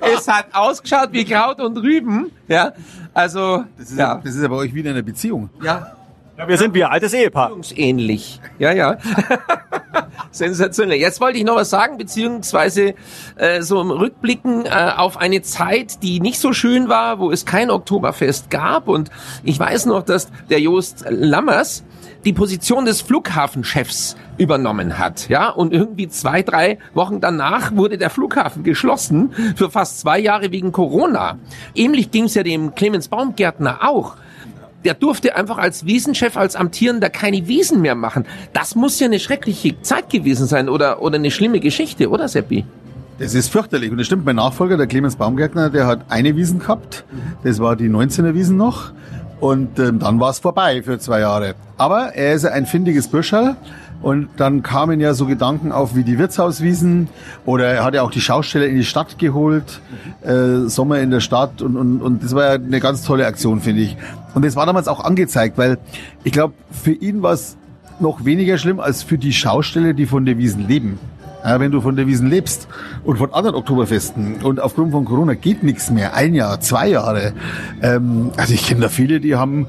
es 0.00 0.28
hat 0.28 0.46
ausgeschaut 0.52 1.08
wie 1.12 1.24
Kraut 1.24 1.60
und 1.60 1.76
Rüben. 1.78 2.30
Ja, 2.48 2.72
also 3.14 3.64
Das 3.78 3.90
ist 3.90 3.98
ja, 3.98 4.20
das 4.22 4.34
ist 4.34 4.42
ja 4.42 4.48
bei 4.48 4.56
euch 4.56 4.74
wieder 4.74 4.90
eine 4.90 5.02
Beziehung. 5.02 5.50
ja, 5.62 5.92
Ja, 6.38 6.48
wir 6.48 6.56
sind 6.56 6.74
wie 6.74 6.82
ein 6.82 6.90
altes 6.90 7.12
Ehepaar. 7.12 7.52
ähnlich. 7.76 8.40
Ja, 8.58 8.72
ja. 8.72 8.96
Sensationell. 10.30 10.98
Jetzt 10.98 11.20
wollte 11.20 11.38
ich 11.38 11.44
noch 11.44 11.56
was 11.56 11.68
sagen, 11.68 11.98
beziehungsweise 11.98 12.94
äh, 13.36 13.60
so 13.60 13.80
im 13.80 13.90
Rückblicken 13.90 14.64
äh, 14.64 14.92
auf 14.96 15.18
eine 15.18 15.42
Zeit, 15.42 16.02
die 16.02 16.20
nicht 16.20 16.40
so 16.40 16.54
schön 16.54 16.88
war, 16.88 17.18
wo 17.18 17.30
es 17.30 17.44
kein 17.44 17.70
Oktoberfest 17.70 18.48
gab. 18.48 18.88
Und 18.88 19.10
ich 19.44 19.58
weiß 19.58 19.84
noch, 19.86 20.02
dass 20.02 20.28
der 20.48 20.60
Jost 20.60 21.04
Lammers 21.08 21.84
die 22.24 22.32
Position 22.32 22.86
des 22.86 23.02
Flughafenchefs 23.02 24.16
übernommen 24.38 24.98
hat, 24.98 25.28
ja, 25.28 25.50
und 25.50 25.72
irgendwie 25.72 26.08
zwei, 26.08 26.42
drei 26.42 26.78
Wochen 26.94 27.20
danach 27.20 27.74
wurde 27.74 27.98
der 27.98 28.10
Flughafen 28.10 28.62
geschlossen 28.62 29.32
für 29.56 29.70
fast 29.70 30.00
zwei 30.00 30.18
Jahre 30.18 30.50
wegen 30.52 30.72
Corona. 30.72 31.38
Ähnlich 31.74 32.10
ging 32.10 32.24
es 32.24 32.34
ja 32.34 32.42
dem 32.42 32.74
Clemens 32.74 33.08
Baumgärtner 33.08 33.80
auch 33.82 34.16
der 34.84 34.94
durfte 34.94 35.36
einfach 35.36 35.58
als 35.58 35.86
Wiesenchef, 35.86 36.36
als 36.36 36.56
Amtierender 36.56 37.10
keine 37.10 37.46
Wiesen 37.48 37.80
mehr 37.80 37.94
machen. 37.94 38.26
Das 38.52 38.74
muss 38.74 38.98
ja 39.00 39.06
eine 39.06 39.20
schreckliche 39.20 39.80
Zeit 39.82 40.10
gewesen 40.10 40.46
sein 40.46 40.68
oder, 40.68 41.02
oder 41.02 41.16
eine 41.16 41.30
schlimme 41.30 41.60
Geschichte, 41.60 42.08
oder 42.08 42.28
Seppi? 42.28 42.64
Das 43.18 43.34
ist 43.34 43.50
fürchterlich. 43.50 43.90
Und 43.90 43.98
das 43.98 44.06
stimmt, 44.06 44.24
mein 44.24 44.36
Nachfolger, 44.36 44.76
der 44.76 44.86
Clemens 44.86 45.16
Baumgärtner, 45.16 45.70
der 45.70 45.86
hat 45.86 46.06
eine 46.08 46.34
Wiesen 46.34 46.58
gehabt. 46.58 47.04
Das 47.44 47.60
war 47.60 47.76
die 47.76 47.88
19er 47.88 48.34
Wiesen 48.34 48.56
noch. 48.56 48.92
Und 49.38 49.78
ähm, 49.78 49.98
dann 49.98 50.20
war 50.20 50.30
es 50.30 50.38
vorbei 50.38 50.82
für 50.82 50.98
zwei 50.98 51.20
Jahre. 51.20 51.54
Aber 51.76 52.14
er 52.14 52.34
ist 52.34 52.44
ein 52.46 52.66
findiges 52.66 53.08
Bürscherl. 53.08 53.56
Und 54.02 54.28
dann 54.36 54.62
kamen 54.62 55.00
ja 55.00 55.14
so 55.14 55.26
Gedanken 55.26 55.70
auf 55.70 55.94
wie 55.94 56.02
die 56.02 56.18
Wirtshauswiesen 56.18 57.08
oder 57.46 57.66
er 57.66 57.84
hat 57.84 57.94
ja 57.94 58.02
auch 58.02 58.10
die 58.10 58.20
Schausteller 58.20 58.66
in 58.66 58.76
die 58.76 58.84
Stadt 58.84 59.18
geholt, 59.18 59.80
äh, 60.22 60.68
Sommer 60.68 60.98
in 60.98 61.10
der 61.10 61.20
Stadt 61.20 61.62
und, 61.62 61.76
und, 61.76 62.02
und 62.02 62.24
das 62.24 62.34
war 62.34 62.44
ja 62.44 62.52
eine 62.54 62.80
ganz 62.80 63.04
tolle 63.04 63.26
Aktion, 63.26 63.60
finde 63.60 63.82
ich. 63.82 63.96
Und 64.34 64.44
das 64.44 64.56
war 64.56 64.66
damals 64.66 64.88
auch 64.88 65.04
angezeigt, 65.04 65.56
weil 65.56 65.78
ich 66.24 66.32
glaube, 66.32 66.54
für 66.70 66.92
ihn 66.92 67.22
war 67.22 67.32
es 67.32 67.56
noch 68.00 68.24
weniger 68.24 68.58
schlimm 68.58 68.80
als 68.80 69.04
für 69.04 69.18
die 69.18 69.32
Schausteller, 69.32 69.92
die 69.92 70.06
von 70.06 70.24
der 70.24 70.36
Wiesen 70.36 70.66
leben. 70.66 70.98
Ja, 71.44 71.58
wenn 71.58 71.72
du 71.72 71.80
von 71.80 71.96
der 71.96 72.06
Wiesen 72.06 72.28
lebst 72.28 72.68
und 73.04 73.18
von 73.18 73.34
anderen 73.34 73.56
Oktoberfesten 73.56 74.36
und 74.42 74.60
aufgrund 74.60 74.92
von 74.92 75.04
Corona 75.04 75.34
geht 75.34 75.64
nichts 75.64 75.90
mehr, 75.90 76.14
ein 76.14 76.34
Jahr, 76.34 76.60
zwei 76.60 76.88
Jahre. 76.88 77.32
Ähm, 77.82 78.30
also 78.36 78.54
ich 78.54 78.64
kenne 78.64 78.82
da 78.82 78.88
viele, 78.88 79.18
die 79.18 79.34
haben 79.34 79.66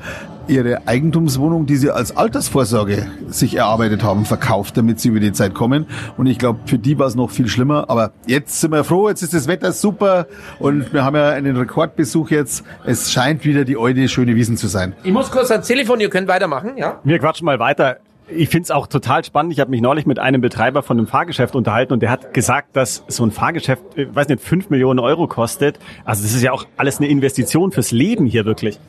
ihre 0.48 0.88
Eigentumswohnung, 0.88 1.66
die 1.66 1.76
sie 1.76 1.92
als 1.92 2.16
Altersvorsorge 2.16 3.08
sich 3.28 3.56
erarbeitet 3.56 4.04
haben, 4.04 4.26
verkauft, 4.26 4.78
damit 4.78 5.00
sie 5.00 5.10
über 5.10 5.20
die 5.20 5.32
Zeit 5.32 5.54
kommen. 5.54 5.86
Und 6.18 6.28
ich 6.28 6.38
glaube, 6.38 6.60
für 6.66 6.78
die 6.78 6.98
war 7.00 7.08
es 7.08 7.16
noch 7.16 7.32
viel 7.32 7.48
schlimmer. 7.48 7.90
Aber 7.90 8.12
jetzt 8.26 8.60
sind 8.62 8.72
wir 8.72 8.84
froh, 8.84 9.10
jetzt 9.10 9.24
ist 9.24 9.34
das 9.34 9.48
Wetter 9.48 9.72
super 9.72 10.28
und 10.60 10.94
wir 10.94 11.04
haben 11.04 11.16
ja 11.16 11.30
einen 11.30 11.58
Rekordbesuch 11.58 12.30
jetzt. 12.30 12.64
Es 12.86 13.12
scheint 13.12 13.46
wieder 13.46 13.66
die 13.66 13.78
alte 13.78 14.08
schöne 14.08 14.36
Wiesen 14.36 14.58
zu 14.58 14.68
sein. 14.68 14.94
Ich 15.04 15.12
muss 15.12 15.32
kurz 15.32 15.52
ans 15.52 15.68
Telefon, 15.68 16.00
ihr 16.00 16.10
könnt 16.10 16.28
weitermachen, 16.28 16.78
ja? 16.78 17.00
Wir 17.04 17.20
quatschen 17.20 17.46
mal 17.46 17.60
weiter. 17.60 17.98
Ich 18.30 18.48
find's 18.50 18.72
auch 18.72 18.88
total 18.88 19.24
spannend. 19.26 19.52
Ich 19.52 19.60
habe 19.60 19.70
mich 19.70 19.82
neulich 19.82 20.06
mit 20.06 20.18
einem 20.18 20.40
Betreiber 20.40 20.82
von 20.82 20.98
einem 20.98 21.08
Fahrgeschäft 21.08 21.56
unterhalten 21.56 21.92
und 21.92 22.02
der 22.02 22.10
hat 22.10 22.34
gesagt, 22.34 22.76
dass 22.76 23.04
so 23.08 23.26
ein 23.26 23.32
Fahrgeschäft, 23.32 23.82
ich 23.96 24.16
weiß 24.16 24.30
nicht, 24.30 24.42
fünf 24.42 24.70
Millionen 24.70 25.00
Euro 25.00 25.28
kostet. 25.28 25.78
Also 26.06 26.24
das 26.24 26.34
ist 26.34 26.42
ja 26.42 26.54
auch 26.54 26.66
alles 26.78 27.00
eine 27.00 27.08
Investition 27.08 27.74
fürs 27.74 27.92
Leben 27.92 28.26
hier 28.26 28.46
wirklich. 28.46 28.80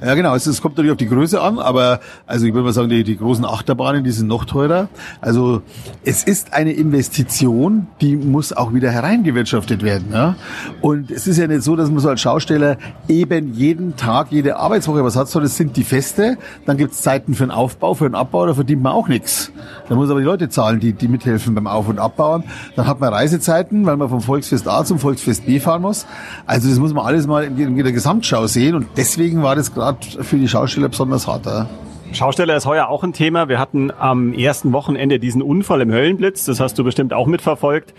Ja, 0.00 0.14
genau. 0.14 0.34
Es, 0.34 0.46
es 0.46 0.62
kommt 0.62 0.76
natürlich 0.76 0.92
auf 0.92 0.98
die 0.98 1.08
Größe 1.08 1.40
an, 1.40 1.58
aber 1.58 2.00
also 2.26 2.46
ich 2.46 2.54
würde 2.54 2.64
mal 2.64 2.72
sagen, 2.72 2.88
die, 2.88 3.04
die 3.04 3.18
großen 3.18 3.44
Achterbahnen, 3.44 4.04
die 4.04 4.10
sind 4.10 4.26
noch 4.26 4.46
teurer. 4.46 4.88
Also 5.20 5.60
es 6.04 6.24
ist 6.24 6.54
eine 6.54 6.72
Investition, 6.72 7.88
die 8.00 8.16
muss 8.16 8.54
auch 8.54 8.72
wieder 8.72 8.90
hereingewirtschaftet 8.90 9.82
werden. 9.82 10.08
Ja? 10.12 10.36
Und 10.80 11.10
es 11.10 11.26
ist 11.26 11.36
ja 11.36 11.46
nicht 11.46 11.62
so, 11.62 11.76
dass 11.76 11.90
man 11.90 11.98
so 11.98 12.08
als 12.08 12.22
Schausteller 12.22 12.78
eben 13.06 13.52
jeden 13.52 13.96
Tag, 13.96 14.28
jede 14.30 14.56
Arbeitswoche 14.56 15.04
was 15.04 15.14
hat, 15.14 15.28
sondern 15.28 15.46
es 15.46 15.56
sind 15.56 15.76
die 15.76 15.84
Feste. 15.84 16.38
Dann 16.64 16.78
gibt's 16.78 17.02
Zeiten 17.02 17.34
für 17.34 17.44
den 17.44 17.50
Aufbau, 17.50 17.94
für 17.94 18.08
den 18.08 18.14
Abbau, 18.14 18.46
da 18.46 18.54
verdient 18.78 18.82
man 18.82 18.92
auch 18.92 19.08
nichts. 19.08 19.52
Da 19.88 19.94
muss 19.94 20.10
aber 20.10 20.20
die 20.20 20.26
Leute 20.26 20.48
zahlen, 20.48 20.80
die, 20.80 20.92
die 20.92 21.08
mithelfen 21.08 21.54
beim 21.54 21.66
Auf- 21.66 21.88
und 21.88 21.98
Abbauen. 21.98 22.44
Dann 22.76 22.86
hat 22.86 23.00
man 23.00 23.12
Reisezeiten, 23.12 23.86
weil 23.86 23.96
man 23.96 24.08
vom 24.08 24.20
Volksfest 24.20 24.68
A 24.68 24.84
zum 24.84 24.98
Volksfest 24.98 25.46
B 25.46 25.60
fahren 25.60 25.82
muss. 25.82 26.06
Also 26.46 26.68
das 26.68 26.78
muss 26.78 26.92
man 26.92 27.04
alles 27.04 27.26
mal 27.26 27.44
in, 27.44 27.58
in 27.58 27.76
der 27.76 27.92
Gesamtschau 27.92 28.46
sehen. 28.46 28.74
Und 28.74 28.86
deswegen 28.96 29.42
war 29.42 29.56
das 29.56 29.74
gerade 29.74 29.98
für 30.22 30.36
die 30.36 30.48
Schausteller 30.48 30.88
besonders 30.88 31.26
hart. 31.26 31.46
Ja? 31.46 31.66
Schausteller 32.12 32.56
ist 32.56 32.66
heuer 32.66 32.88
auch 32.88 33.02
ein 33.02 33.12
Thema. 33.12 33.48
Wir 33.48 33.58
hatten 33.58 33.90
am 33.90 34.32
ersten 34.32 34.72
Wochenende 34.72 35.18
diesen 35.18 35.42
Unfall 35.42 35.80
im 35.80 35.90
Höllenblitz. 35.90 36.44
Das 36.44 36.60
hast 36.60 36.78
du 36.78 36.84
bestimmt 36.84 37.12
auch 37.12 37.26
mitverfolgt. 37.26 37.94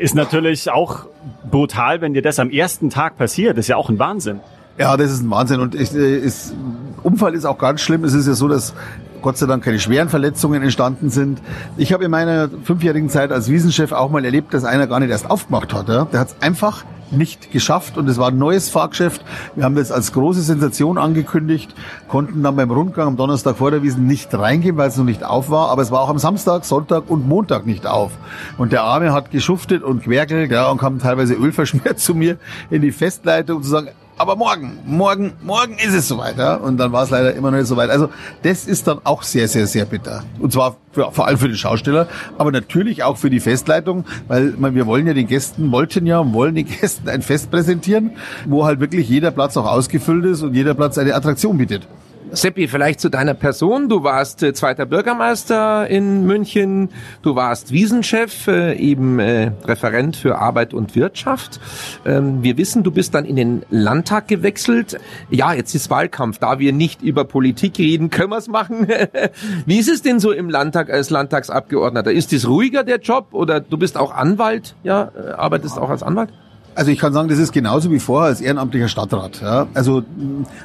Ist 0.00 0.14
natürlich 0.14 0.70
auch 0.70 1.06
brutal, 1.50 2.00
wenn 2.00 2.14
dir 2.14 2.22
das 2.22 2.38
am 2.38 2.50
ersten 2.50 2.90
Tag 2.90 3.18
passiert. 3.18 3.58
Das 3.58 3.66
ist 3.66 3.68
ja 3.68 3.76
auch 3.76 3.90
ein 3.90 3.98
Wahnsinn. 3.98 4.40
Ja, 4.78 4.96
das 4.96 5.10
ist 5.10 5.22
ein 5.22 5.30
Wahnsinn. 5.30 5.60
Und 5.60 5.74
ich, 5.74 5.94
äh, 5.94 6.16
ist, 6.16 6.54
Unfall 7.02 7.34
ist 7.34 7.44
auch 7.44 7.58
ganz 7.58 7.82
schlimm. 7.82 8.04
Es 8.04 8.14
ist 8.14 8.26
ja 8.26 8.32
so, 8.32 8.48
dass 8.48 8.74
Gott 9.22 9.36
sei 9.38 9.46
Dank 9.46 9.64
keine 9.64 9.78
schweren 9.78 10.08
Verletzungen 10.08 10.62
entstanden 10.62 11.10
sind. 11.10 11.40
Ich 11.76 11.92
habe 11.92 12.04
in 12.04 12.10
meiner 12.10 12.48
fünfjährigen 12.64 13.08
Zeit 13.08 13.32
als 13.32 13.50
Wiesenchef 13.50 13.92
auch 13.92 14.10
mal 14.10 14.24
erlebt, 14.24 14.54
dass 14.54 14.64
einer 14.64 14.86
gar 14.86 15.00
nicht 15.00 15.10
erst 15.10 15.30
aufgemacht 15.30 15.72
hat. 15.74 15.88
Ja? 15.88 16.06
Der 16.06 16.20
hat 16.20 16.28
es 16.28 16.36
einfach 16.40 16.84
nicht 17.12 17.50
geschafft 17.50 17.98
und 17.98 18.08
es 18.08 18.18
war 18.18 18.28
ein 18.28 18.38
neues 18.38 18.68
Fahrgeschäft. 18.68 19.24
Wir 19.56 19.64
haben 19.64 19.74
das 19.74 19.90
als 19.90 20.12
große 20.12 20.42
Sensation 20.42 20.98
angekündigt, 20.98 21.74
konnten 22.08 22.42
dann 22.42 22.56
beim 22.56 22.70
Rundgang 22.70 23.08
am 23.08 23.16
Donnerstag 23.16 23.56
vor 23.56 23.70
der 23.70 23.82
Wiesen 23.82 24.06
nicht 24.06 24.32
reingehen, 24.32 24.76
weil 24.76 24.88
es 24.88 24.96
noch 24.96 25.04
nicht 25.04 25.24
auf 25.24 25.50
war, 25.50 25.70
aber 25.70 25.82
es 25.82 25.90
war 25.90 26.00
auch 26.00 26.08
am 26.08 26.18
Samstag, 26.18 26.64
Sonntag 26.64 27.10
und 27.10 27.28
Montag 27.28 27.66
nicht 27.66 27.86
auf. 27.86 28.12
Und 28.58 28.72
der 28.72 28.82
Arme 28.82 29.12
hat 29.12 29.30
geschuftet 29.30 29.82
und 29.82 30.02
querkelt, 30.02 30.50
ja, 30.50 30.70
und 30.70 30.78
kam 30.78 30.98
teilweise 30.98 31.34
ölverschmiert 31.34 31.98
zu 31.98 32.14
mir 32.14 32.36
in 32.70 32.82
die 32.82 32.92
Festleitung, 32.92 33.62
zu 33.62 33.70
sagen, 33.70 33.88
aber 34.20 34.36
morgen, 34.36 34.78
morgen, 34.84 35.32
morgen 35.42 35.78
ist 35.78 35.94
es 35.94 36.06
soweit. 36.06 36.36
Ja? 36.36 36.56
Und 36.56 36.76
dann 36.76 36.92
war 36.92 37.04
es 37.04 37.10
leider 37.10 37.32
immer 37.32 37.50
noch 37.50 37.56
nicht 37.56 37.68
soweit. 37.68 37.88
Also 37.88 38.10
das 38.42 38.66
ist 38.66 38.86
dann 38.86 38.98
auch 39.04 39.22
sehr, 39.22 39.48
sehr, 39.48 39.66
sehr 39.66 39.86
bitter. 39.86 40.24
Und 40.38 40.52
zwar 40.52 40.76
für, 40.92 41.10
vor 41.10 41.26
allem 41.26 41.38
für 41.38 41.48
den 41.48 41.56
Schausteller, 41.56 42.06
aber 42.36 42.52
natürlich 42.52 43.02
auch 43.02 43.16
für 43.16 43.30
die 43.30 43.40
Festleitung, 43.40 44.04
weil 44.28 44.52
man, 44.58 44.74
wir 44.74 44.86
wollen 44.86 45.06
ja 45.06 45.14
den 45.14 45.26
Gästen, 45.26 45.72
wollten 45.72 46.04
ja 46.04 46.18
und 46.18 46.34
wollen 46.34 46.54
den 46.54 46.66
Gästen 46.80 47.08
ein 47.08 47.22
Fest 47.22 47.50
präsentieren, 47.50 48.10
wo 48.44 48.66
halt 48.66 48.78
wirklich 48.78 49.08
jeder 49.08 49.30
Platz 49.30 49.56
auch 49.56 49.66
ausgefüllt 49.66 50.26
ist 50.26 50.42
und 50.42 50.52
jeder 50.52 50.74
Platz 50.74 50.98
eine 50.98 51.14
Attraktion 51.14 51.56
bietet. 51.56 51.88
Seppi, 52.32 52.68
vielleicht 52.68 53.00
zu 53.00 53.08
deiner 53.08 53.34
Person. 53.34 53.88
Du 53.88 54.04
warst 54.04 54.42
äh, 54.42 54.52
zweiter 54.52 54.86
Bürgermeister 54.86 55.88
in 55.88 56.26
München, 56.26 56.90
du 57.22 57.34
warst 57.34 57.72
Wiesenchef, 57.72 58.46
äh, 58.46 58.74
eben 58.74 59.18
äh, 59.18 59.52
Referent 59.64 60.16
für 60.16 60.38
Arbeit 60.38 60.72
und 60.72 60.94
Wirtschaft. 60.94 61.60
Ähm, 62.06 62.42
wir 62.42 62.56
wissen, 62.56 62.82
du 62.82 62.90
bist 62.90 63.14
dann 63.14 63.24
in 63.24 63.36
den 63.36 63.62
Landtag 63.70 64.28
gewechselt. 64.28 64.98
Ja, 65.30 65.52
jetzt 65.52 65.74
ist 65.74 65.90
Wahlkampf. 65.90 66.38
Da 66.38 66.58
wir 66.58 66.72
nicht 66.72 67.02
über 67.02 67.24
Politik 67.24 67.78
reden, 67.78 68.10
können 68.10 68.30
wir 68.30 68.38
es 68.38 68.48
machen. 68.48 68.86
Wie 69.66 69.78
ist 69.78 69.88
es 69.88 70.02
denn 70.02 70.20
so 70.20 70.30
im 70.30 70.48
Landtag 70.50 70.90
als 70.90 71.10
Landtagsabgeordneter? 71.10 72.12
Ist 72.12 72.32
es 72.32 72.48
ruhiger 72.48 72.84
der 72.84 73.00
Job 73.00 73.28
oder 73.32 73.60
du 73.60 73.76
bist 73.76 73.96
auch 73.96 74.14
Anwalt? 74.14 74.74
Ja, 74.84 75.10
äh, 75.16 75.32
arbeitest 75.32 75.78
auch 75.78 75.90
als 75.90 76.02
Anwalt? 76.02 76.30
Also 76.74 76.90
ich 76.90 76.98
kann 76.98 77.12
sagen, 77.12 77.28
das 77.28 77.38
ist 77.38 77.52
genauso 77.52 77.90
wie 77.90 77.98
vorher 77.98 78.28
als 78.28 78.40
ehrenamtlicher 78.40 78.88
Stadtrat. 78.88 79.40
Ja. 79.40 79.66
Also 79.74 80.04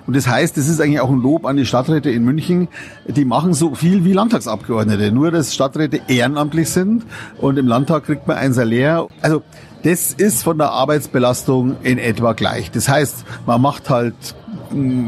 und 0.07 0.15
das 0.15 0.27
heißt, 0.27 0.55
das 0.55 0.67
ist 0.67 0.79
eigentlich 0.79 1.00
auch 1.00 1.09
ein 1.09 1.21
Lob 1.21 1.45
an 1.45 1.57
die 1.57 1.65
Stadträte 1.65 2.09
in 2.09 2.24
München. 2.24 2.67
Die 3.07 3.25
machen 3.25 3.53
so 3.53 3.75
viel 3.75 4.05
wie 4.05 4.13
Landtagsabgeordnete, 4.13 5.12
nur 5.12 5.31
dass 5.31 5.53
Stadträte 5.53 6.01
ehrenamtlich 6.07 6.69
sind 6.69 7.03
und 7.39 7.57
im 7.57 7.67
Landtag 7.67 8.05
kriegt 8.05 8.27
man 8.27 8.38
ein 8.38 8.53
Salär. 8.53 9.07
Also 9.21 9.41
das 9.85 10.13
ist 10.13 10.43
von 10.43 10.57
der 10.57 10.71
Arbeitsbelastung 10.71 11.75
in 11.83 11.99
etwa 11.99 12.33
gleich. 12.33 12.71
Das 12.71 12.89
heißt, 12.89 13.23
man 13.45 13.61
macht 13.61 13.91
halt 13.91 14.15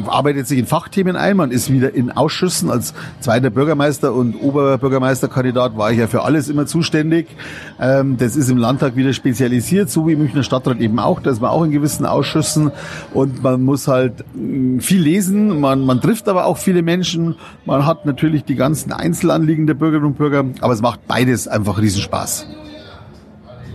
arbeitet 0.08 0.48
sich 0.48 0.60
in 0.60 0.68
Fachthemen 0.68 1.16
ein, 1.16 1.36
man 1.36 1.50
ist 1.50 1.72
wieder 1.72 1.94
in 1.96 2.12
Ausschüssen. 2.12 2.70
Als 2.70 2.94
zweiter 3.20 3.50
Bürgermeister 3.50 4.14
und 4.14 4.36
Oberbürgermeisterkandidat 4.36 5.76
war 5.76 5.92
ich 5.92 5.98
ja 5.98 6.06
für 6.06 6.24
alles 6.24 6.48
immer 6.48 6.68
zuständig. 6.68 7.28
Ähm, 7.80 8.18
das 8.18 8.36
ist 8.36 8.50
im 8.50 8.58
Landtag 8.58 8.96
wieder 8.96 9.14
spezialisiert, 9.14 9.90
so 9.90 10.08
wie 10.08 10.14
im 10.14 10.20
Münchner 10.20 10.44
Stadtrat 10.44 10.80
eben 10.80 11.00
auch. 11.00 11.22
Da 11.22 11.32
ist 11.32 11.42
man 11.42 11.50
auch 11.50 11.64
in 11.64 11.72
gewissen 11.72 12.06
Ausschüssen 12.06 12.72
und 13.16 13.42
man 13.42 13.64
muss 13.64 13.88
halt 13.88 14.24
viel 14.80 15.02
lesen. 15.02 15.60
Man, 15.60 15.86
man 15.86 16.02
trifft 16.02 16.30
aber 16.30 16.46
auch 16.46 16.58
viele 16.58 16.84
Menschen. 16.84 17.36
Man 17.66 17.86
hat 17.88 18.06
natürlich 18.06 18.46
die 18.46 18.56
ganzen 18.56 18.92
Einzelanliegen 18.92 19.66
der 19.66 19.74
Bürgerinnen 19.74 20.12
und 20.12 20.18
Bürger, 20.20 20.46
aber 20.62 20.74
es 20.74 20.82
macht 20.82 21.08
beides 21.08 21.48
einfach 21.48 21.82
Riesenspaß. 21.82 22.46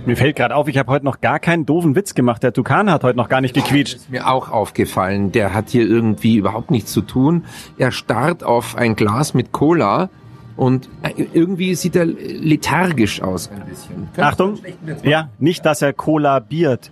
Mir 0.04 0.16
fällt 0.16 0.34
gerade 0.36 0.56
auf, 0.56 0.66
ich 0.66 0.78
habe 0.78 0.90
heute 0.90 1.04
noch 1.04 1.20
gar 1.20 1.38
keinen 1.38 1.64
doofen 1.64 1.94
Witz 1.94 2.14
gemacht. 2.14 2.42
Der 2.42 2.52
Tukan 2.52 2.90
hat 2.90 3.04
heute 3.04 3.16
noch 3.16 3.28
gar 3.28 3.40
nicht 3.40 3.54
gequietscht. 3.54 3.94
Ist 3.94 4.10
mir 4.10 4.28
auch 4.28 4.50
aufgefallen. 4.50 5.30
Der 5.30 5.54
hat 5.54 5.68
hier 5.70 5.86
irgendwie 5.86 6.36
überhaupt 6.36 6.72
nichts 6.72 6.92
zu 6.92 7.02
tun. 7.02 7.44
Er 7.78 7.92
starrt 7.92 8.42
auf 8.42 8.74
ein 8.76 8.96
Glas 8.96 9.32
mit 9.32 9.52
Cola 9.52 10.10
und 10.56 10.88
äh, 11.02 11.26
irgendwie 11.32 11.76
sieht 11.76 11.94
er 11.94 12.04
lethargisch 12.04 13.22
aus 13.22 13.48
ein 13.48 13.64
bisschen. 13.64 14.08
Achtung, 14.16 14.58
ja, 15.04 15.28
nicht, 15.38 15.64
dass 15.64 15.82
er 15.82 15.92
Cola 15.92 16.40
biert. 16.40 16.90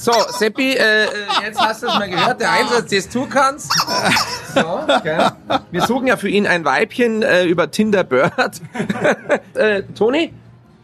So, 0.00 0.12
Seppi, 0.30 0.72
äh, 0.72 1.04
äh, 1.04 1.08
jetzt 1.44 1.60
hast 1.60 1.82
du 1.82 1.88
es 1.88 1.94
mal 1.94 2.08
gehört, 2.08 2.40
der 2.40 2.52
Einsatz 2.52 2.88
des 2.88 3.08
Tukans. 3.10 3.68
So, 4.54 4.80
okay. 4.88 5.28
Wir 5.70 5.82
suchen 5.82 6.06
ja 6.06 6.16
für 6.16 6.28
ihn 6.30 6.46
ein 6.46 6.64
Weibchen 6.64 7.22
äh, 7.22 7.44
über 7.44 7.70
Tinder 7.70 8.04
Bird. 8.04 8.32
äh, 9.54 9.82
Toni, 9.94 10.32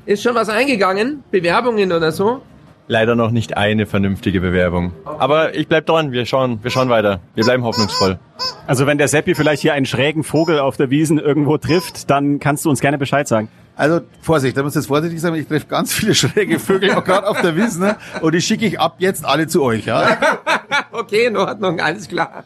ist 0.06 0.22
schon 0.22 0.34
was 0.34 0.48
eingegangen? 0.48 1.24
Bewerbungen 1.30 1.92
oder 1.92 2.12
so? 2.12 2.42
Leider 2.86 3.14
noch 3.14 3.30
nicht 3.30 3.56
eine 3.56 3.86
vernünftige 3.86 4.42
Bewerbung. 4.42 4.92
Aber 5.04 5.54
ich 5.54 5.68
bleib 5.68 5.86
dran, 5.86 6.12
wir 6.12 6.26
schauen, 6.26 6.58
wir 6.62 6.70
schauen 6.70 6.90
weiter. 6.90 7.20
Wir 7.34 7.44
bleiben 7.44 7.64
hoffnungsvoll. 7.64 8.18
Also 8.66 8.86
wenn 8.86 8.98
der 8.98 9.08
Seppi 9.08 9.34
vielleicht 9.34 9.62
hier 9.62 9.72
einen 9.72 9.86
schrägen 9.86 10.22
Vogel 10.22 10.58
auf 10.58 10.76
der 10.76 10.90
Wiesen 10.90 11.18
irgendwo 11.18 11.56
trifft, 11.56 12.10
dann 12.10 12.40
kannst 12.40 12.66
du 12.66 12.70
uns 12.70 12.80
gerne 12.80 12.98
Bescheid 12.98 13.26
sagen. 13.26 13.48
Also 13.74 14.00
Vorsicht, 14.20 14.56
da 14.56 14.62
muss 14.62 14.74
jetzt 14.74 14.86
vorsichtig 14.86 15.20
sein, 15.20 15.34
ich 15.34 15.48
treffe 15.48 15.66
ganz 15.66 15.94
viele 15.94 16.14
schräge 16.14 16.58
Vögel, 16.58 16.92
auch 16.92 17.04
gerade 17.04 17.26
auf 17.26 17.40
der 17.40 17.56
Wiesen, 17.56 17.80
ne? 17.82 17.96
und 18.20 18.34
die 18.34 18.40
schicke 18.40 18.66
ich 18.66 18.78
ab 18.78 18.96
jetzt 18.98 19.24
alle 19.24 19.48
zu 19.48 19.62
euch. 19.62 19.86
Ja? 19.86 20.18
okay, 20.92 21.26
in 21.26 21.36
Ordnung, 21.36 21.80
alles 21.80 22.06
klar. 22.06 22.44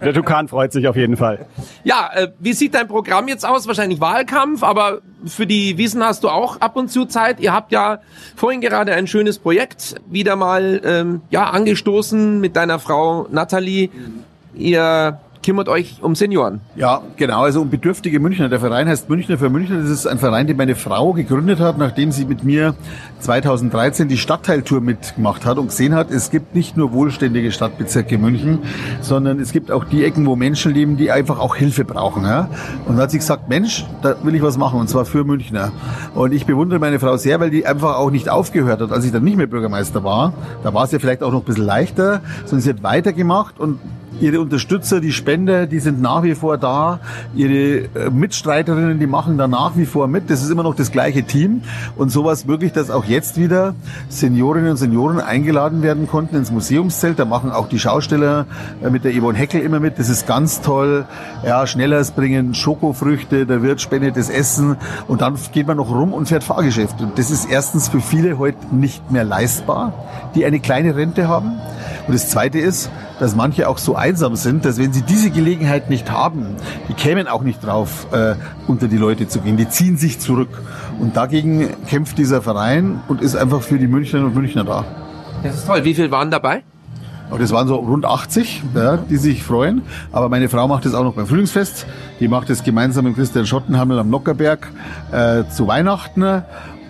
Der 0.00 0.12
Tukan 0.14 0.48
freut 0.48 0.72
sich 0.72 0.88
auf 0.88 0.96
jeden 0.96 1.16
Fall. 1.16 1.46
Ja, 1.84 2.10
äh, 2.14 2.28
wie 2.38 2.52
sieht 2.52 2.74
dein 2.74 2.88
Programm 2.88 3.28
jetzt 3.28 3.46
aus? 3.46 3.66
Wahrscheinlich 3.66 4.00
Wahlkampf, 4.00 4.62
aber 4.62 5.00
für 5.26 5.46
die 5.46 5.78
Wiesen 5.78 6.04
hast 6.04 6.24
du 6.24 6.28
auch 6.28 6.60
ab 6.60 6.76
und 6.76 6.90
zu 6.90 7.04
Zeit. 7.06 7.40
Ihr 7.40 7.52
habt 7.52 7.72
ja 7.72 8.00
vorhin 8.36 8.60
gerade 8.60 8.92
ein 8.92 9.06
schönes 9.06 9.38
Projekt 9.38 9.94
wieder 10.10 10.36
mal 10.36 10.80
ähm, 10.84 11.22
ja 11.30 11.50
angestoßen 11.50 12.40
mit 12.40 12.56
deiner 12.56 12.78
Frau 12.78 13.26
Nathalie. 13.30 13.90
Ihr 14.54 15.18
kümmert 15.42 15.68
euch 15.68 15.98
um 16.02 16.14
Senioren. 16.14 16.60
Ja, 16.76 17.02
genau, 17.16 17.42
also 17.42 17.60
um 17.60 17.70
bedürftige 17.70 18.20
Münchner. 18.20 18.48
Der 18.48 18.60
Verein 18.60 18.88
heißt 18.88 19.08
Münchner 19.08 19.38
für 19.38 19.50
Münchner. 19.50 19.80
Das 19.80 19.90
ist 19.90 20.06
ein 20.06 20.18
Verein, 20.18 20.46
den 20.46 20.56
meine 20.56 20.74
Frau 20.74 21.12
gegründet 21.12 21.60
hat, 21.60 21.78
nachdem 21.78 22.12
sie 22.12 22.24
mit 22.24 22.44
mir 22.44 22.74
2013 23.20 24.08
die 24.08 24.16
Stadtteiltour 24.16 24.80
mitgemacht 24.80 25.44
hat 25.44 25.58
und 25.58 25.68
gesehen 25.68 25.94
hat, 25.94 26.10
es 26.10 26.30
gibt 26.30 26.54
nicht 26.54 26.76
nur 26.76 26.92
wohlständige 26.92 27.52
Stadtbezirke 27.52 28.18
München, 28.18 28.60
sondern 29.00 29.40
es 29.40 29.52
gibt 29.52 29.70
auch 29.70 29.84
die 29.84 30.04
Ecken, 30.04 30.26
wo 30.26 30.36
Menschen 30.36 30.72
leben, 30.72 30.96
die 30.96 31.10
einfach 31.10 31.38
auch 31.38 31.56
Hilfe 31.56 31.84
brauchen. 31.84 32.24
Ja? 32.24 32.48
Und 32.86 32.96
da 32.96 33.02
hat 33.02 33.10
sie 33.10 33.18
gesagt, 33.18 33.48
Mensch, 33.48 33.84
da 34.02 34.16
will 34.22 34.34
ich 34.34 34.42
was 34.42 34.56
machen 34.56 34.80
und 34.80 34.88
zwar 34.88 35.04
für 35.04 35.24
Münchner. 35.24 35.72
Und 36.14 36.32
ich 36.32 36.46
bewundere 36.46 36.78
meine 36.78 36.98
Frau 36.98 37.16
sehr, 37.16 37.40
weil 37.40 37.50
die 37.50 37.66
einfach 37.66 37.96
auch 37.96 38.10
nicht 38.10 38.28
aufgehört 38.28 38.80
hat, 38.80 38.92
als 38.92 39.04
ich 39.04 39.12
dann 39.12 39.24
nicht 39.24 39.36
mehr 39.36 39.46
Bürgermeister 39.46 40.04
war. 40.04 40.32
Da 40.62 40.72
war 40.74 40.84
es 40.84 40.92
ja 40.92 40.98
vielleicht 40.98 41.22
auch 41.22 41.32
noch 41.32 41.40
ein 41.40 41.44
bisschen 41.44 41.66
leichter, 41.66 42.20
sondern 42.44 42.60
sie 42.60 42.70
hat 42.70 42.82
weitergemacht 42.82 43.58
und 43.58 43.78
Ihre 44.22 44.40
Unterstützer, 44.40 45.00
die 45.00 45.10
Spender, 45.10 45.66
die 45.66 45.80
sind 45.80 46.00
nach 46.00 46.22
wie 46.22 46.36
vor 46.36 46.56
da. 46.56 47.00
Ihre 47.34 47.88
äh, 47.96 48.10
Mitstreiterinnen, 48.12 49.00
die 49.00 49.08
machen 49.08 49.36
da 49.36 49.48
nach 49.48 49.76
wie 49.76 49.84
vor 49.84 50.06
mit. 50.06 50.30
Das 50.30 50.44
ist 50.44 50.50
immer 50.50 50.62
noch 50.62 50.76
das 50.76 50.92
gleiche 50.92 51.24
Team. 51.24 51.62
Und 51.96 52.10
sowas 52.10 52.46
möglich, 52.46 52.72
dass 52.72 52.88
auch 52.88 53.04
jetzt 53.04 53.36
wieder 53.36 53.74
Seniorinnen 54.08 54.70
und 54.70 54.76
Senioren 54.76 55.18
eingeladen 55.18 55.82
werden 55.82 56.06
konnten 56.06 56.36
ins 56.36 56.52
Museumszelt. 56.52 57.18
Da 57.18 57.24
machen 57.24 57.50
auch 57.50 57.68
die 57.68 57.80
Schausteller 57.80 58.46
äh, 58.80 58.90
mit 58.90 59.02
der 59.02 59.12
Yvonne 59.12 59.36
Heckel 59.36 59.60
immer 59.60 59.80
mit. 59.80 59.98
Das 59.98 60.08
ist 60.08 60.28
ganz 60.28 60.60
toll. 60.60 61.04
Ja, 61.44 61.66
Schnellers 61.66 62.12
bringen 62.12 62.54
Schokofrüchte, 62.54 63.44
der 63.44 63.60
Wirt 63.64 63.80
spendet 63.80 64.16
das 64.16 64.30
Essen. 64.30 64.76
Und 65.08 65.20
dann 65.20 65.36
geht 65.50 65.66
man 65.66 65.78
noch 65.78 65.90
rum 65.90 66.12
und 66.12 66.28
fährt 66.28 66.44
Fahrgeschäft. 66.44 67.00
Und 67.00 67.18
das 67.18 67.32
ist 67.32 67.50
erstens 67.50 67.88
für 67.88 68.00
viele 68.00 68.38
heute 68.38 68.58
nicht 68.70 69.10
mehr 69.10 69.24
leistbar, 69.24 69.92
die 70.36 70.44
eine 70.44 70.60
kleine 70.60 70.94
Rente 70.94 71.26
haben. 71.26 71.58
Und 72.06 72.14
das 72.14 72.28
Zweite 72.28 72.60
ist, 72.60 72.88
dass 73.22 73.36
manche 73.36 73.68
auch 73.68 73.78
so 73.78 73.94
einsam 73.94 74.34
sind, 74.34 74.64
dass 74.64 74.78
wenn 74.78 74.92
sie 74.92 75.02
diese 75.02 75.30
Gelegenheit 75.30 75.88
nicht 75.88 76.10
haben, 76.10 76.56
die 76.88 76.94
kämen 76.94 77.28
auch 77.28 77.42
nicht 77.42 77.64
drauf, 77.64 78.08
äh, 78.10 78.34
unter 78.66 78.88
die 78.88 78.96
Leute 78.96 79.28
zu 79.28 79.38
gehen. 79.38 79.56
Die 79.56 79.68
ziehen 79.68 79.96
sich 79.96 80.18
zurück. 80.18 80.48
Und 80.98 81.16
dagegen 81.16 81.68
kämpft 81.86 82.18
dieser 82.18 82.42
Verein 82.42 83.00
und 83.06 83.22
ist 83.22 83.36
einfach 83.36 83.62
für 83.62 83.78
die 83.78 83.86
Münchnerinnen 83.86 84.32
und 84.32 84.34
Münchner 84.34 84.64
da. 84.64 84.84
Das 85.44 85.54
ist 85.54 85.68
toll. 85.68 85.84
Wie 85.84 85.94
viele 85.94 86.10
waren 86.10 86.32
dabei? 86.32 86.64
Aber 87.30 87.38
das 87.38 87.52
waren 87.52 87.68
so 87.68 87.76
rund 87.76 88.04
80, 88.04 88.64
ja, 88.74 88.96
die 88.96 89.18
sich 89.18 89.44
freuen. 89.44 89.82
Aber 90.10 90.28
meine 90.28 90.48
Frau 90.48 90.66
macht 90.66 90.84
das 90.84 90.92
auch 90.92 91.04
noch 91.04 91.14
beim 91.14 91.28
Frühlingsfest. 91.28 91.86
Die 92.18 92.26
macht 92.26 92.50
es 92.50 92.64
gemeinsam 92.64 93.04
mit 93.04 93.14
Christian 93.14 93.46
Schottenhammel 93.46 94.00
am 94.00 94.10
Lockerberg 94.10 94.68
äh, 95.12 95.44
zu 95.48 95.68
Weihnachten. 95.68 96.42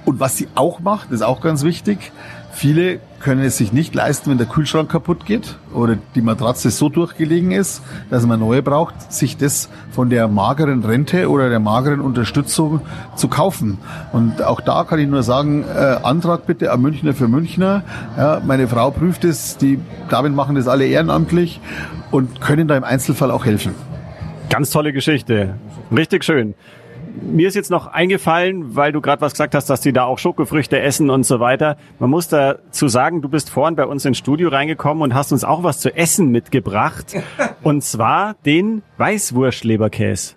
Und 0.07 0.19
was 0.19 0.39
sie 0.39 0.49
auch 0.55 0.81
macht, 0.81 1.11
ist 1.11 1.23
auch 1.23 1.43
ganz 1.43 1.63
wichtig. 1.63 2.11
Viele 2.53 3.01
können 3.21 3.43
es 3.43 3.57
sich 3.57 3.73
nicht 3.73 3.95
leisten, 3.95 4.31
wenn 4.31 4.39
der 4.39 4.47
Kühlschrank 4.47 4.91
kaputt 4.91 5.25
geht 5.25 5.57
oder 5.73 5.97
die 6.15 6.21
Matratze 6.21 6.71
so 6.71 6.89
durchgelegen 6.89 7.51
ist, 7.51 7.83
dass 8.11 8.27
man 8.27 8.41
neue 8.41 8.63
braucht, 8.63 9.13
sich 9.13 9.37
das 9.37 9.71
von 9.91 10.11
der 10.11 10.29
mageren 10.29 10.85
Rente 10.85 11.31
oder 11.31 11.49
der 11.49 11.61
mageren 11.61 12.01
Unterstützung 12.01 12.81
zu 13.17 13.29
kaufen. 13.29 13.79
Und 14.13 14.43
auch 14.43 14.61
da 14.61 14.85
kann 14.85 14.99
ich 14.99 15.09
nur 15.09 15.23
sagen, 15.23 15.65
äh, 15.65 15.79
Antrag 16.03 16.47
bitte 16.47 16.71
am 16.71 16.83
Münchner 16.83 17.15
für 17.15 17.27
Münchner. 17.27 17.85
Ja, 18.17 18.43
meine 18.45 18.69
Frau 18.69 18.91
prüft 18.91 19.25
es, 19.25 19.57
die 19.57 19.81
Damen 20.11 20.35
machen 20.35 20.55
das 20.55 20.69
alle 20.69 20.87
ehrenamtlich 20.87 21.61
und 22.11 22.41
können 22.41 22.69
da 22.69 22.77
im 22.77 22.85
Einzelfall 22.85 23.31
auch 23.31 23.47
helfen. 23.47 23.75
Ganz 24.51 24.71
tolle 24.71 24.93
Geschichte. 24.93 25.55
Richtig 25.91 26.25
schön. 26.25 26.55
Mir 27.21 27.49
ist 27.49 27.55
jetzt 27.55 27.71
noch 27.71 27.87
eingefallen, 27.87 28.77
weil 28.77 28.93
du 28.93 29.01
gerade 29.01 29.21
was 29.21 29.33
gesagt 29.33 29.55
hast, 29.55 29.69
dass 29.69 29.81
die 29.81 29.93
da 29.93 30.05
auch 30.05 30.19
Schokofrüchte 30.19 30.81
essen 30.81 31.11
und 31.11 31.25
so 31.25 31.41
weiter. 31.41 31.77
Man 31.99 32.11
muss 32.11 32.29
dazu 32.29 32.89
sagen, 32.89 33.23
du 33.23 33.29
bist 33.29 33.51
vorhin 33.51 33.77
bei 33.77 33.87
uns 33.87 34.05
ins 34.05 34.19
Studio 34.19 34.49
reingekommen 34.49 35.03
und 35.03 35.15
hast 35.15 35.33
uns 35.33 35.45
auch 35.45 35.63
was 35.63 35.81
zu 35.81 35.95
essen 35.95 36.31
mitgebracht. 36.31 37.15
und 37.63 37.83
zwar 37.83 38.35
den 38.45 38.83
Weißwurstleberkäse. 38.99 40.35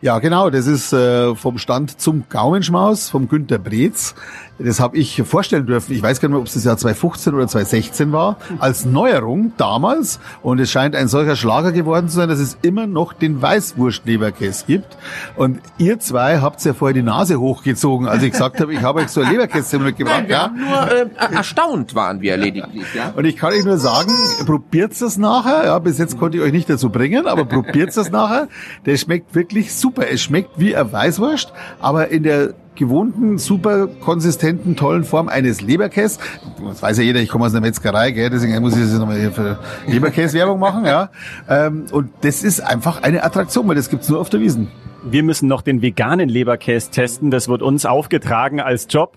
Ja, 0.00 0.20
genau. 0.20 0.48
Das 0.48 0.68
ist 0.68 0.92
äh, 0.92 1.34
vom 1.34 1.58
Stand 1.58 2.00
zum 2.00 2.24
Gaumenschmaus 2.28 3.10
vom 3.10 3.28
Günter 3.28 3.58
Breetz. 3.58 4.14
Das 4.60 4.80
habe 4.80 4.96
ich 4.96 5.22
vorstellen 5.24 5.66
dürfen. 5.66 5.92
Ich 5.92 6.02
weiß 6.02 6.20
gar 6.20 6.28
nicht 6.28 6.34
mehr, 6.34 6.40
ob 6.40 6.46
es 6.46 6.54
das 6.54 6.64
Jahr 6.64 6.76
2015 6.76 7.34
oder 7.34 7.46
2016 7.46 8.12
war. 8.12 8.36
Als 8.58 8.84
Neuerung 8.84 9.52
damals. 9.56 10.18
Und 10.42 10.60
es 10.60 10.70
scheint 10.70 10.94
ein 10.96 11.08
solcher 11.08 11.36
Schlager 11.36 11.72
geworden 11.72 12.08
zu 12.08 12.16
sein, 12.16 12.28
dass 12.28 12.38
es 12.38 12.58
immer 12.62 12.86
noch 12.86 13.12
den 13.12 13.40
Weißwurst-Leberkäse 13.40 14.66
gibt. 14.66 14.96
Und 15.36 15.60
ihr 15.78 15.98
zwei 16.00 16.40
habt 16.40 16.64
ja 16.64 16.74
vorher 16.74 16.94
die 16.94 17.02
Nase 17.02 17.38
hochgezogen, 17.38 18.08
als 18.08 18.22
ich 18.22 18.32
gesagt 18.32 18.60
habe, 18.60 18.72
ich 18.72 18.82
habe 18.82 19.00
euch 19.00 19.08
so 19.08 19.20
ein 19.20 19.30
Leberkäse 19.30 19.78
mitgebracht. 19.78 20.24
Wir 20.26 20.36
ja. 20.36 20.48
nur 20.48 20.92
äh, 20.92 21.34
erstaunt 21.34 21.94
waren 21.94 22.20
wir 22.20 22.36
lediglich. 22.36 22.86
Ja? 22.94 23.12
Und 23.16 23.24
ich 23.24 23.36
kann 23.36 23.52
euch 23.52 23.64
nur 23.64 23.78
sagen, 23.78 24.12
probiert 24.44 25.00
es 25.00 25.18
nachher. 25.18 25.66
Ja, 25.66 25.78
bis 25.78 25.98
jetzt 25.98 26.18
konnte 26.18 26.38
ich 26.38 26.42
euch 26.42 26.52
nicht 26.52 26.68
dazu 26.70 26.90
bringen, 26.90 27.26
aber 27.26 27.44
probiert 27.44 27.96
es 27.96 28.10
nachher. 28.10 28.48
Der 28.86 28.96
schmeckt 28.96 29.34
wirklich 29.34 29.74
super. 29.74 29.87
Es 29.96 30.22
schmeckt 30.22 30.58
wie 30.58 30.76
ein 30.76 30.92
Weißwurst, 30.92 31.52
aber 31.80 32.08
in 32.08 32.22
der 32.22 32.54
gewohnten, 32.78 33.38
super 33.38 33.88
konsistenten, 33.88 34.76
tollen 34.76 35.04
Form 35.04 35.28
eines 35.28 35.60
Leberkäse. 35.60 36.20
Das 36.64 36.80
weiß 36.80 36.98
ja 36.98 37.04
jeder, 37.04 37.20
ich 37.20 37.28
komme 37.28 37.44
aus 37.44 37.52
einer 37.52 37.60
Metzgerei, 37.60 38.12
gell, 38.12 38.30
deswegen 38.30 38.60
muss 38.60 38.76
ich 38.76 38.82
das 38.82 38.92
nochmal 38.98 39.18
hier 39.18 39.32
für 39.32 39.58
Leberkäse-Werbung 39.86 40.58
machen. 40.58 40.86
ja. 40.86 41.10
Ähm, 41.48 41.86
und 41.90 42.10
das 42.22 42.42
ist 42.42 42.60
einfach 42.60 43.02
eine 43.02 43.24
Attraktion, 43.24 43.68
weil 43.68 43.74
das 43.74 43.90
gibt's 43.90 44.08
nur 44.08 44.20
auf 44.20 44.30
der 44.30 44.40
Wiesen. 44.40 44.70
Wir 45.02 45.22
müssen 45.22 45.48
noch 45.48 45.62
den 45.62 45.82
veganen 45.82 46.28
Leberkäse 46.28 46.90
testen. 46.90 47.30
Das 47.30 47.48
wird 47.48 47.62
uns 47.62 47.84
aufgetragen 47.84 48.60
als 48.60 48.86
Job. 48.88 49.16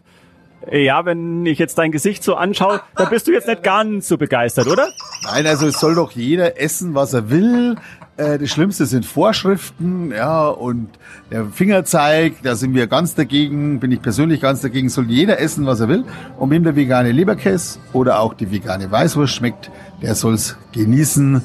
Ja, 0.72 1.06
wenn 1.06 1.46
ich 1.48 1.58
jetzt 1.58 1.78
dein 1.80 1.92
Gesicht 1.92 2.24
so 2.24 2.36
anschaue, 2.36 2.82
da 2.96 3.06
bist 3.06 3.28
du 3.28 3.32
jetzt 3.32 3.48
nicht 3.48 3.64
ganz 3.64 4.08
so 4.08 4.18
begeistert, 4.18 4.68
oder? 4.68 4.90
Nein, 5.24 5.48
also 5.48 5.68
es 5.68 5.80
soll 5.80 5.96
doch 5.96 6.12
jeder 6.12 6.62
essen, 6.62 6.94
was 6.94 7.14
er 7.14 7.32
will. 7.32 7.78
Äh, 8.18 8.38
das 8.38 8.50
Schlimmste 8.50 8.86
sind 8.86 9.06
Vorschriften, 9.06 10.12
ja, 10.12 10.48
und 10.48 10.90
der 11.32 11.46
Fingerzeig, 11.46 12.44
da 12.44 12.56
sind 12.56 12.76
wir 12.76 12.88
ganz 12.88 13.16
dagegen, 13.16 13.80
bin 13.80 13.92
ich 13.92 14.02
persönlich 14.02 14.42
ganz 14.42 14.62
dagegen, 14.62 14.90
soll 14.90 15.10
jeder 15.10 15.40
essen, 15.40 15.66
was 15.66 15.80
er 15.80 15.88
will. 15.88 16.04
Und 16.38 16.50
wem 16.52 16.64
der 16.64 16.76
vegane 16.76 17.12
Leberkäse 17.12 17.80
oder 17.94 18.20
auch 18.20 18.34
die 18.34 18.52
vegane 18.52 18.92
Weißwurst 18.92 19.34
schmeckt, 19.34 19.72
der 20.02 20.16
soll's 20.16 20.58
genießen. 20.74 21.42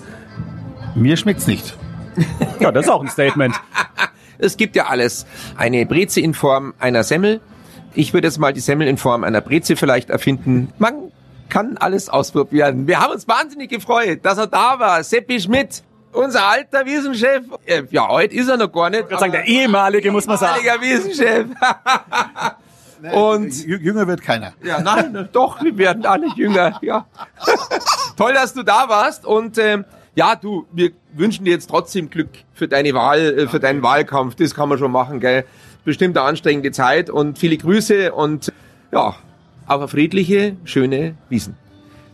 Mir 0.95 1.17
schmeckt's 1.17 1.47
nicht. 1.47 1.77
Ja, 2.59 2.73
das 2.73 2.87
ist 2.87 2.91
auch 2.91 3.03
ein 3.03 3.09
Statement. 3.09 3.55
Es 4.39 4.59
gibt 4.59 4.77
ja 4.77 4.87
alles. 4.87 5.25
Eine 5.57 5.87
Breze 5.87 6.21
in 6.21 6.35
Form 6.35 6.75
einer 6.79 7.05
Semmel. 7.05 7.41
Ich 7.95 8.13
würde 8.13 8.29
jetzt 8.29 8.39
mal 8.39 8.53
die 8.53 8.61
Semmel 8.61 8.87
in 8.87 8.99
Form 8.99 9.25
einer 9.25 9.41
Breze 9.41 9.77
vielleicht 9.77 10.11
erfinden. 10.11 10.69
Man 10.79 11.11
kann 11.49 11.79
alles 11.79 12.11
ausprobieren. 12.11 12.87
Wir 12.87 13.01
haben 13.01 13.13
uns 13.13 13.27
wahnsinnig 13.27 13.71
gefreut, 13.71 14.21
dass 14.25 14.37
er 14.37 14.47
da 14.47 14.79
war. 14.79 15.03
Seppi 15.03 15.41
Schmidt, 15.41 15.83
unser 16.17 16.47
alter 16.47 16.85
Wiesenchef. 16.87 17.45
Äh, 17.67 17.83
Ja, 17.91 18.09
heute 18.09 18.35
ist 18.35 18.49
er 18.49 18.57
noch 18.57 18.73
gar 18.73 18.91
nicht. 18.91 19.01
Ich 19.05 19.07
würde 19.11 19.19
sagen, 19.21 19.33
der 19.33 19.47
ehemalige, 19.47 20.11
muss 20.11 20.27
man 20.27 20.39
sagen. 20.39 20.61
ehemaliger 20.65 20.83
Wiesenchef. 20.83 21.47
Und 23.13 23.53
Jü- 23.53 23.79
Jünger 23.81 24.07
wird 24.07 24.23
keiner. 24.23 24.55
ja, 24.65 24.81
nein, 24.81 25.29
doch, 25.33 25.63
wir 25.63 25.77
werden 25.77 26.07
alle 26.07 26.29
jünger. 26.35 26.79
Ja. 26.83 27.07
Toll, 28.17 28.33
dass 28.33 28.55
du 28.55 28.63
da 28.63 28.89
warst 28.89 29.27
und 29.27 29.59
ähm, 29.59 29.85
ja, 30.15 30.35
du, 30.35 30.67
wir 30.73 30.93
wünschen 31.13 31.45
dir 31.45 31.51
jetzt 31.53 31.69
trotzdem 31.69 32.09
Glück 32.09 32.31
für 32.55 32.67
deine 32.69 32.95
Wahl, 32.95 33.39
äh, 33.39 33.49
für 33.49 33.61
deinen 33.61 33.83
Wahlkampf. 33.83 34.35
Das 34.37 34.55
kann 34.55 34.71
man 34.71 34.79
schon 34.79 34.91
machen, 34.93 35.21
gell? 35.21 35.45
Bestimmt 35.85 36.17
eine 36.17 36.27
anstrengende 36.27 36.73
Zeit 36.73 37.11
und 37.11 37.39
viele 37.39 37.59
Grüße 37.59 38.13
und 38.15 38.51
ja, 38.93 39.09
auf 39.09 39.17
eine 39.69 39.89
friedliche, 39.89 40.57
schöne 40.65 41.17
Wiesen. 41.29 41.55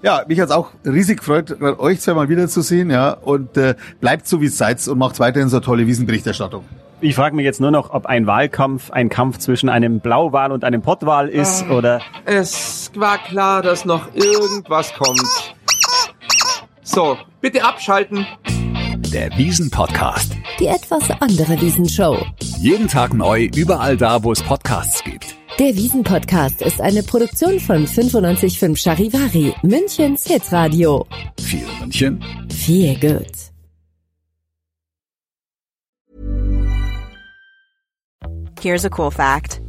Ja, 0.03 0.25
mich 0.27 0.41
hat's 0.41 0.51
auch 0.51 0.71
riesig 0.85 1.19
gefreut, 1.21 1.61
euch 1.79 2.01
zwei 2.01 2.15
mal 2.15 2.29
wiederzusehen, 2.29 2.91
ja, 2.91 3.13
und 3.13 3.57
äh, 3.57 3.77
bleibt 4.01 4.27
so 4.27 4.41
wie 4.41 4.47
es 4.47 4.59
seid 4.59 4.87
und 4.89 4.99
macht 4.99 5.21
weiterhin 5.21 5.49
so 5.49 5.61
tolle 5.61 5.87
Wiesenberichterstattung. 5.87 6.65
Ich 7.01 7.15
frage 7.15 7.35
mich 7.37 7.45
jetzt 7.45 7.61
nur 7.61 7.71
noch, 7.71 7.91
ob 7.91 8.07
ein 8.07 8.27
Wahlkampf 8.27 8.91
ein 8.91 9.09
Kampf 9.09 9.39
zwischen 9.39 9.69
einem 9.69 10.01
Blauwal 10.01 10.53
und 10.53 10.65
einem 10.65 10.83
Pottwal 10.83 11.29
ist 11.29 11.69
oder 11.69 12.01
Es 12.25 12.91
war 12.97 13.19
klar, 13.19 13.63
dass 13.63 13.85
noch 13.85 14.15
irgendwas 14.15 14.93
kommt. 14.95 15.55
So, 16.83 17.17
bitte 17.41 17.65
abschalten. 17.65 18.27
Der 19.13 19.31
Wiesen-Podcast. 19.37 20.33
Die 20.59 20.67
etwas 20.67 21.11
andere 21.21 21.61
Wiesenshow. 21.61 22.25
Jeden 22.59 22.89
Tag 22.89 23.15
neu, 23.15 23.49
überall 23.55 23.97
da, 23.97 24.23
wo 24.25 24.33
es 24.33 24.43
Podcasts 24.43 25.03
gibt. 25.05 25.32
Der 25.59 25.77
Wiesen-Podcast 25.77 26.63
ist 26.63 26.81
eine 26.81 27.03
Produktion 27.03 27.61
von 27.61 27.83
955 27.83 28.81
Charivari, 28.81 29.55
Münchens 29.63 30.27
Hitradio. 30.27 31.07
Viel 31.39 31.67
München, 31.79 32.25
Viel 32.49 32.99
gut. 32.99 33.53
Here's 38.61 38.87
a 38.87 38.91
cool 38.91 39.11
fact 39.11 39.61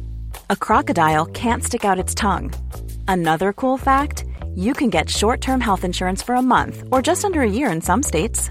a 0.48 0.56
crocodile 0.56 1.26
can't 1.26 1.62
stick 1.62 1.84
out 1.84 1.98
its 1.98 2.14
tongue. 2.14 2.50
Another 3.06 3.52
cool 3.52 3.76
fact 3.76 4.24
you 4.54 4.72
can 4.72 4.88
get 4.88 5.10
short 5.10 5.42
term 5.42 5.60
health 5.60 5.84
insurance 5.84 6.22
for 6.22 6.34
a 6.34 6.42
month 6.42 6.82
or 6.92 7.02
just 7.02 7.24
under 7.26 7.42
a 7.42 7.50
year 7.50 7.70
in 7.70 7.82
some 7.82 8.02
states. 8.02 8.50